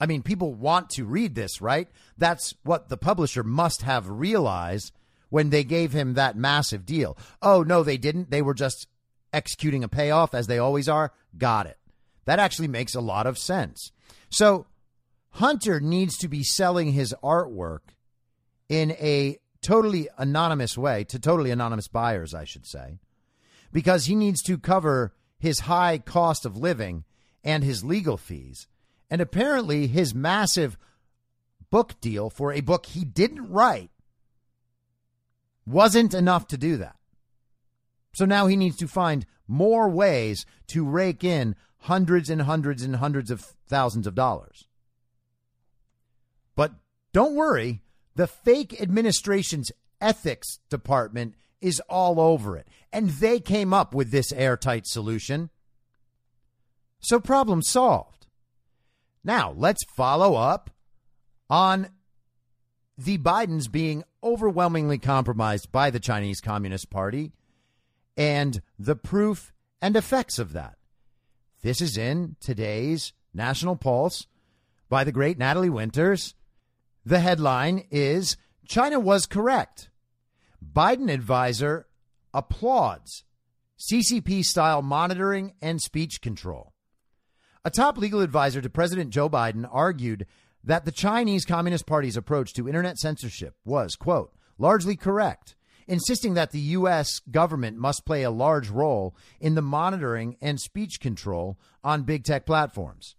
[0.00, 1.88] I mean, people want to read this, right?
[2.18, 4.92] That's what the publisher must have realized
[5.28, 7.16] when they gave him that massive deal.
[7.40, 8.30] Oh, no, they didn't.
[8.30, 8.88] They were just
[9.32, 11.12] executing a payoff as they always are.
[11.38, 11.78] Got it.
[12.24, 13.92] That actually makes a lot of sense.
[14.28, 14.66] So
[15.30, 17.80] Hunter needs to be selling his artwork
[18.68, 22.98] in a totally anonymous way to totally anonymous buyers, I should say,
[23.72, 27.02] because he needs to cover his high cost of living
[27.42, 28.68] and his legal fees.
[29.10, 30.78] And apparently, his massive
[31.68, 33.90] book deal for a book he didn't write
[35.66, 36.94] wasn't enough to do that.
[38.14, 42.94] So now he needs to find more ways to rake in hundreds and hundreds and
[42.94, 44.68] hundreds of thousands of dollars.
[46.54, 46.74] But
[47.12, 47.82] don't worry,
[48.14, 52.66] the fake administration's ethics department is all over it.
[52.92, 55.50] And they came up with this airtight solution.
[57.00, 58.26] So, problem solved.
[59.24, 60.70] Now, let's follow up
[61.48, 61.88] on
[62.98, 67.32] the Bidens being overwhelmingly compromised by the Chinese Communist Party
[68.16, 70.76] and the proof and effects of that.
[71.62, 74.26] This is in today's National Pulse,
[74.88, 76.34] by the great Natalie Winters.
[77.06, 78.36] The headline is
[78.66, 79.88] China was correct.
[80.72, 81.86] Biden advisor
[82.32, 83.24] applauds
[83.78, 86.72] CCP style monitoring and speech control.
[87.64, 90.26] A top legal advisor to President Joe Biden argued
[90.64, 95.56] that the Chinese Communist Party's approach to internet censorship was, quote, largely correct,
[95.86, 97.20] insisting that the U.S.
[97.30, 102.46] government must play a large role in the monitoring and speech control on big tech
[102.46, 103.16] platforms.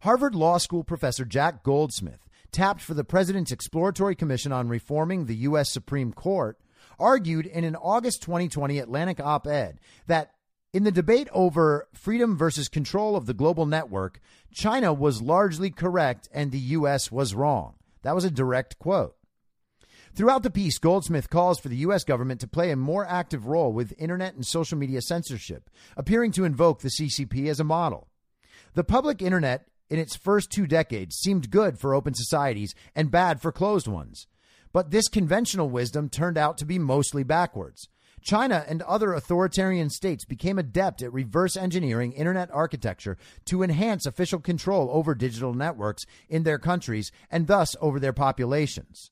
[0.00, 5.36] Harvard Law School professor Jack Goldsmith tapped for the president's exploratory commission on reforming the
[5.36, 5.70] U.S.
[5.70, 6.58] Supreme Court,
[7.00, 10.32] argued in an August 2020 Atlantic op ed that
[10.72, 14.20] in the debate over freedom versus control of the global network,
[14.52, 17.10] China was largely correct and the U.S.
[17.10, 17.74] was wrong.
[18.02, 19.16] That was a direct quote.
[20.14, 22.04] Throughout the piece, Goldsmith calls for the U.S.
[22.04, 26.44] government to play a more active role with internet and social media censorship, appearing to
[26.44, 28.08] invoke the CCP as a model.
[28.74, 33.40] The public internet in its first two decades seemed good for open societies and bad
[33.40, 34.26] for closed ones.
[34.72, 37.88] But this conventional wisdom turned out to be mostly backwards.
[38.22, 43.16] China and other authoritarian states became adept at reverse engineering internet architecture
[43.46, 49.10] to enhance official control over digital networks in their countries and thus over their populations.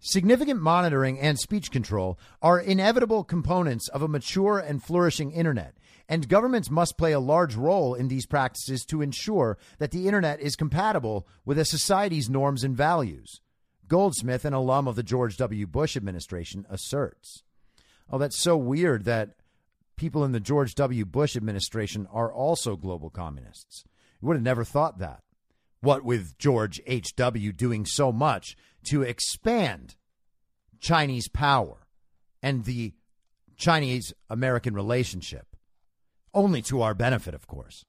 [0.00, 5.76] Significant monitoring and speech control are inevitable components of a mature and flourishing internet,
[6.08, 10.40] and governments must play a large role in these practices to ensure that the internet
[10.40, 13.40] is compatible with a society's norms and values.
[13.88, 15.66] Goldsmith, an alum of the George W.
[15.66, 17.42] Bush administration, asserts.
[18.10, 19.36] Oh, that's so weird that
[19.96, 21.04] people in the George W.
[21.04, 23.84] Bush administration are also global communists.
[24.20, 25.20] You would have never thought that.
[25.80, 27.52] What with George H.W.
[27.52, 28.56] doing so much
[28.86, 29.96] to expand
[30.80, 31.86] Chinese power
[32.42, 32.94] and the
[33.56, 35.56] Chinese American relationship,
[36.32, 37.84] only to our benefit, of course.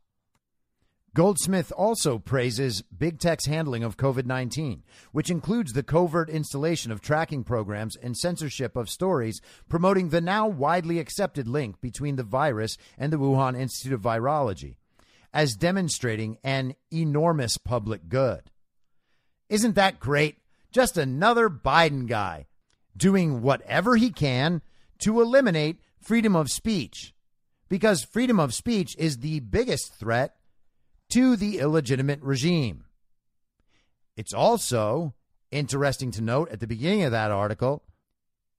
[1.15, 6.99] Goldsmith also praises big tech's handling of COVID 19, which includes the covert installation of
[6.99, 9.39] tracking programs and censorship of stories
[9.69, 14.75] promoting the now widely accepted link between the virus and the Wuhan Institute of Virology,
[15.33, 18.51] as demonstrating an enormous public good.
[19.47, 20.39] Isn't that great?
[20.69, 22.47] Just another Biden guy
[22.97, 24.61] doing whatever he can
[24.99, 27.13] to eliminate freedom of speech
[27.69, 30.35] because freedom of speech is the biggest threat
[31.09, 32.85] to the illegitimate regime.
[34.17, 35.13] It's also
[35.51, 37.83] interesting to note at the beginning of that article,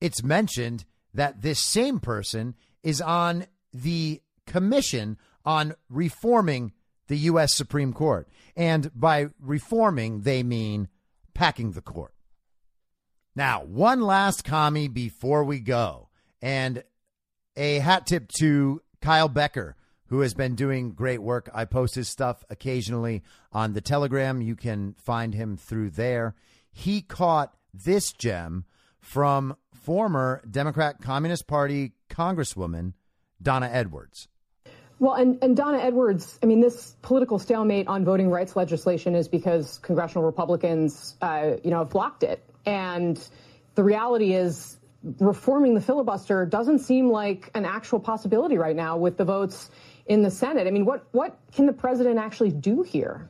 [0.00, 0.84] it's mentioned
[1.14, 6.72] that this same person is on the commission on reforming
[7.08, 7.54] the U.S.
[7.54, 8.28] Supreme Court.
[8.56, 10.88] And by reforming, they mean
[11.34, 12.14] packing the court.
[13.34, 16.08] Now, one last commie before we go,
[16.40, 16.82] and
[17.54, 19.76] a hat tip to Kyle Becker,
[20.08, 21.50] who has been doing great work.
[21.54, 24.40] I post his stuff occasionally on the Telegram.
[24.40, 26.34] You can find him through there.
[26.72, 28.64] He caught this gem
[29.00, 32.94] from former Democrat Communist Party Congresswoman
[33.40, 34.28] Donna Edwards.
[34.98, 39.28] Well, and, and Donna Edwards, I mean, this political stalemate on voting rights legislation is
[39.28, 42.42] because congressional Republicans, uh, you know, have blocked it.
[42.64, 43.20] And
[43.74, 44.78] the reality is
[45.20, 49.70] reforming the filibuster doesn't seem like an actual possibility right now with the votes
[50.06, 50.66] in the Senate.
[50.66, 53.28] I mean, what, what can the president actually do here?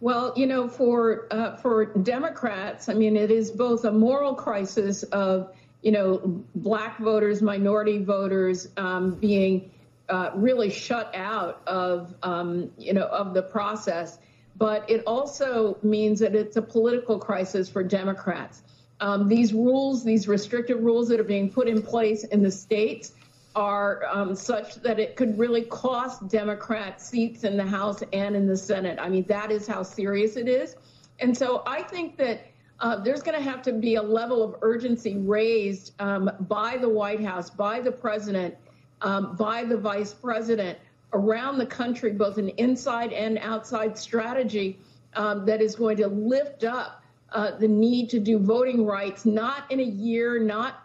[0.00, 5.02] Well, you know, for uh, for Democrats, I mean, it is both a moral crisis
[5.02, 9.70] of you know black voters, minority voters um, being
[10.08, 14.18] uh, really shut out of um, you know of the process,
[14.56, 18.62] but it also means that it's a political crisis for Democrats.
[19.00, 23.12] Um, these rules, these restrictive rules that are being put in place in the states,
[23.54, 28.46] are um, such that it could really cost Democrats seats in the House and in
[28.46, 28.98] the Senate.
[29.00, 30.76] I mean, that is how serious it is.
[31.18, 32.46] And so I think that
[32.78, 36.88] uh, there's going to have to be a level of urgency raised um, by the
[36.88, 38.54] White House, by the president,
[39.02, 40.78] um, by the vice president
[41.12, 44.78] around the country, both an inside and outside strategy
[45.14, 49.70] um, that is going to lift up uh, the need to do voting rights, not
[49.70, 50.82] in a year, not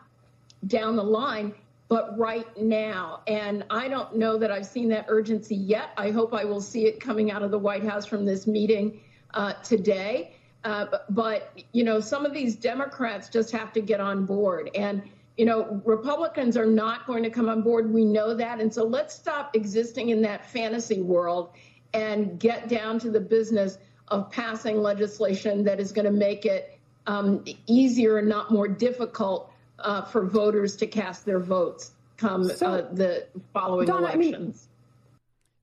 [0.68, 1.54] down the line,
[1.88, 3.22] but right now.
[3.28, 5.92] And I don't know that I've seen that urgency yet.
[5.98, 9.02] I hope I will see it coming out of the White House from this meeting
[9.34, 10.36] uh, today.
[10.64, 14.72] Uh, but, you know, some of these Democrats just have to get on board.
[14.74, 15.04] And
[15.38, 17.92] you know, Republicans are not going to come on board.
[17.92, 18.62] We know that.
[18.62, 21.50] And so let's stop existing in that fantasy world
[21.94, 23.78] and get down to the business
[24.08, 29.52] of passing legislation that is going to make it um, easier and not more difficult
[29.80, 34.68] uh, for voters to cast their votes come so, uh, the following Donna, elections.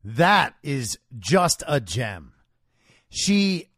[0.04, 2.32] I mean, That is just a gem.
[3.08, 3.68] She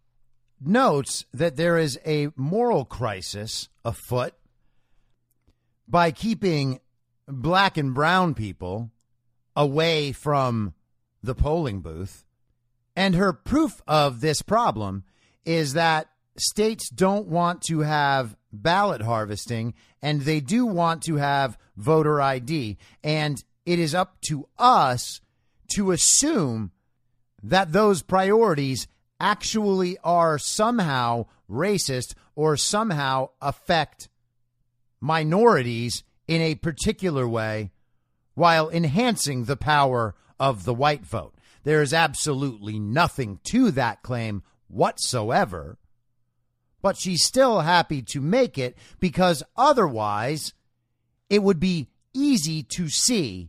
[0.60, 4.34] notes that there is a moral crisis afoot
[5.86, 6.80] by keeping
[7.28, 8.90] black and brown people
[9.56, 10.74] away from
[11.22, 12.24] the polling booth.
[12.96, 15.04] And her proof of this problem
[15.44, 21.58] is that states don't want to have ballot harvesting and they do want to have
[21.76, 22.78] voter ID.
[23.02, 25.20] And it is up to us
[25.74, 26.72] to assume
[27.42, 28.86] that those priorities
[29.20, 34.08] actually are somehow racist or somehow affect
[35.00, 37.70] minorities in a particular way
[38.34, 41.34] while enhancing the power of the white vote.
[41.62, 45.78] There is absolutely nothing to that claim whatsoever,
[46.84, 50.52] but she's still happy to make it because otherwise
[51.30, 53.48] it would be easy to see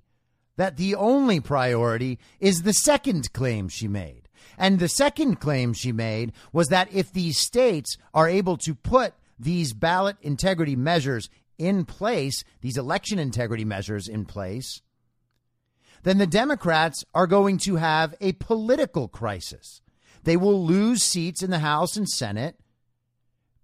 [0.55, 4.29] that the only priority is the second claim she made.
[4.57, 9.13] And the second claim she made was that if these states are able to put
[9.37, 14.81] these ballot integrity measures in place, these election integrity measures in place,
[16.03, 19.81] then the Democrats are going to have a political crisis.
[20.23, 22.55] They will lose seats in the House and Senate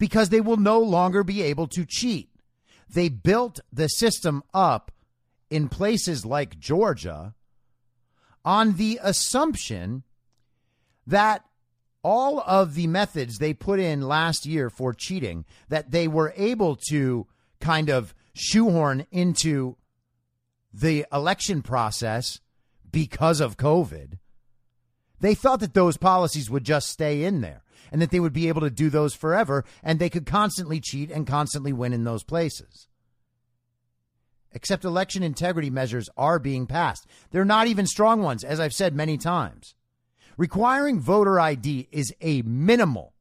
[0.02, 2.28] because they will no longer be able to cheat.
[2.92, 4.92] They built the system up
[5.52, 7.36] in places like Georgia
[8.44, 10.02] on the assumption
[11.06, 11.46] that
[12.02, 16.76] all of the methods they put in last year for cheating that they were able
[16.90, 17.28] to
[17.60, 19.78] kind of shoehorn into
[20.74, 22.40] the election process
[22.92, 24.18] because of COVID.
[25.20, 27.62] They thought that those policies would just stay in there
[27.92, 31.12] and that they would be able to do those forever and they could constantly cheat
[31.12, 32.88] and constantly win in those places.
[34.54, 37.08] Except election integrity measures are being passed.
[37.32, 39.76] They're not even strong ones, as I've said many times.
[40.38, 43.14] Requiring voter ID is a minimal,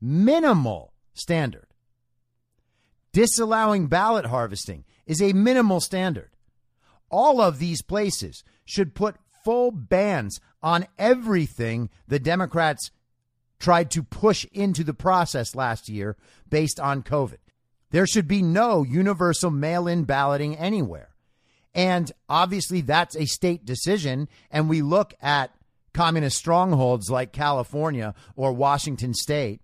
[0.00, 1.66] minimal standard.
[3.12, 6.30] Disallowing ballot harvesting is a minimal standard.
[7.10, 12.90] All of these places should put full bans on everything the Democrats
[13.58, 16.16] tried to push into the process last year
[16.48, 17.38] based on COVID.
[17.90, 21.10] There should be no universal mail in balloting anywhere.
[21.74, 24.28] And obviously, that's a state decision.
[24.50, 25.54] And we look at
[25.92, 29.60] communist strongholds like California or Washington state,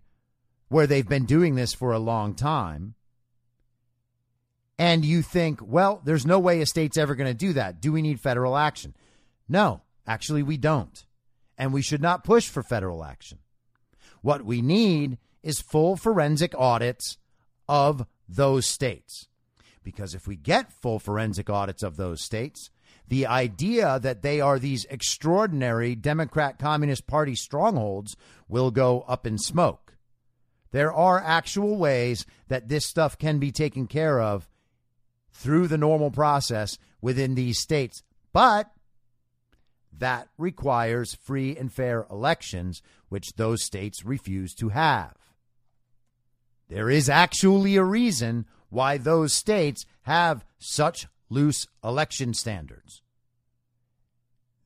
[0.68, 2.94] where they've been doing this for a long time.
[4.78, 7.80] And you think, well, there's no way a state's ever going to do that.
[7.80, 8.94] Do we need federal action?
[9.48, 11.04] No, actually, we don't.
[11.58, 13.38] And we should not push for federal action.
[14.22, 17.18] What we need is full forensic audits
[17.68, 19.28] of those states.
[19.82, 22.70] Because if we get full forensic audits of those states,
[23.08, 28.16] the idea that they are these extraordinary Democrat Communist Party strongholds
[28.48, 29.96] will go up in smoke.
[30.70, 34.48] There are actual ways that this stuff can be taken care of
[35.32, 38.02] through the normal process within these states.
[38.32, 38.70] But
[40.02, 45.14] that requires free and fair elections, which those states refuse to have.
[46.68, 53.00] There is actually a reason why those states have such loose election standards.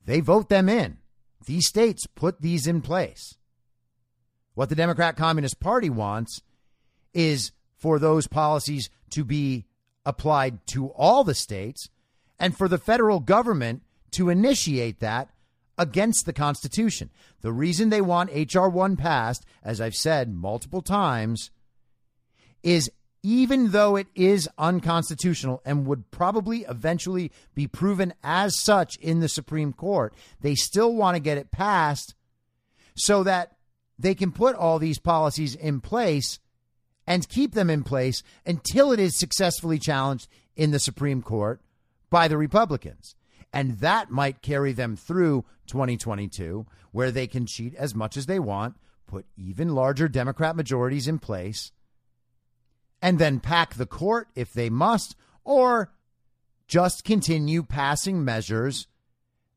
[0.05, 0.97] They vote them in.
[1.45, 3.37] These states put these in place.
[4.55, 6.41] What the Democrat Communist Party wants
[7.13, 9.65] is for those policies to be
[10.03, 11.89] applied to all the states
[12.39, 15.29] and for the federal government to initiate that
[15.77, 17.09] against the Constitution.
[17.41, 18.69] The reason they want H.R.
[18.69, 21.51] 1 passed, as I've said multiple times,
[22.63, 22.89] is
[23.23, 29.29] even though it is unconstitutional and would probably eventually be proven as such in the
[29.29, 32.15] Supreme Court, they still want to get it passed
[32.95, 33.57] so that
[33.99, 36.39] they can put all these policies in place
[37.05, 41.61] and keep them in place until it is successfully challenged in the Supreme Court
[42.09, 43.15] by the Republicans.
[43.53, 48.39] And that might carry them through 2022, where they can cheat as much as they
[48.39, 48.75] want,
[49.07, 51.71] put even larger Democrat majorities in place,
[53.01, 55.91] and then pack the court if they must, or
[56.67, 58.87] just continue passing measures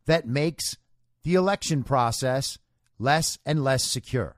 [0.07, 0.77] that makes
[1.25, 2.59] the election process
[2.99, 4.37] less and less secure.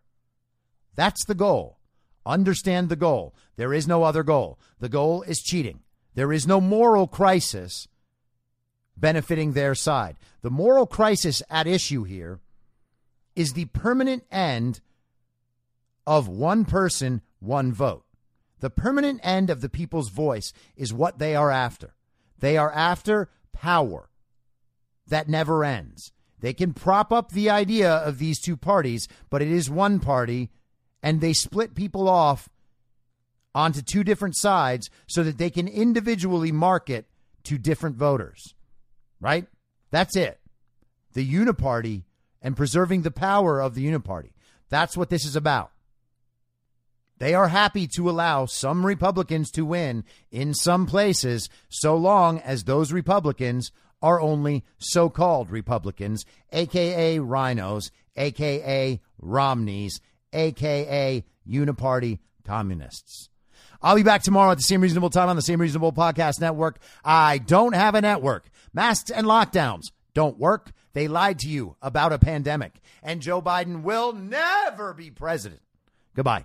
[0.94, 1.78] That's the goal.
[2.24, 3.34] Understand the goal.
[3.56, 4.58] There is no other goal.
[4.78, 5.80] The goal is cheating.
[6.14, 7.88] There is no moral crisis
[8.96, 10.16] benefiting their side.
[10.42, 12.40] The moral crisis at issue here
[13.34, 14.80] is the permanent end
[16.06, 18.04] of one person, one vote.
[18.60, 21.94] The permanent end of the people's voice is what they are after.
[22.38, 24.08] They are after power
[25.08, 26.12] that never ends.
[26.40, 30.50] They can prop up the idea of these two parties, but it is one party,
[31.02, 32.48] and they split people off
[33.54, 37.06] onto two different sides so that they can individually market
[37.44, 38.54] to different voters.
[39.22, 39.46] Right?
[39.90, 40.40] That's it.
[41.14, 42.02] The uniparty
[42.42, 44.32] and preserving the power of the uniparty.
[44.68, 45.70] That's what this is about.
[47.18, 50.02] They are happy to allow some Republicans to win
[50.32, 53.70] in some places so long as those Republicans
[54.02, 60.00] are only so called Republicans, aka rhinos, aka Romneys,
[60.32, 63.28] aka uniparty communists.
[63.82, 66.78] I'll be back tomorrow at the same reasonable time on the same reasonable podcast network.
[67.04, 68.48] I don't have a network.
[68.72, 70.72] Masks and lockdowns don't work.
[70.92, 72.80] They lied to you about a pandemic.
[73.02, 75.62] And Joe Biden will never be president.
[76.14, 76.44] Goodbye.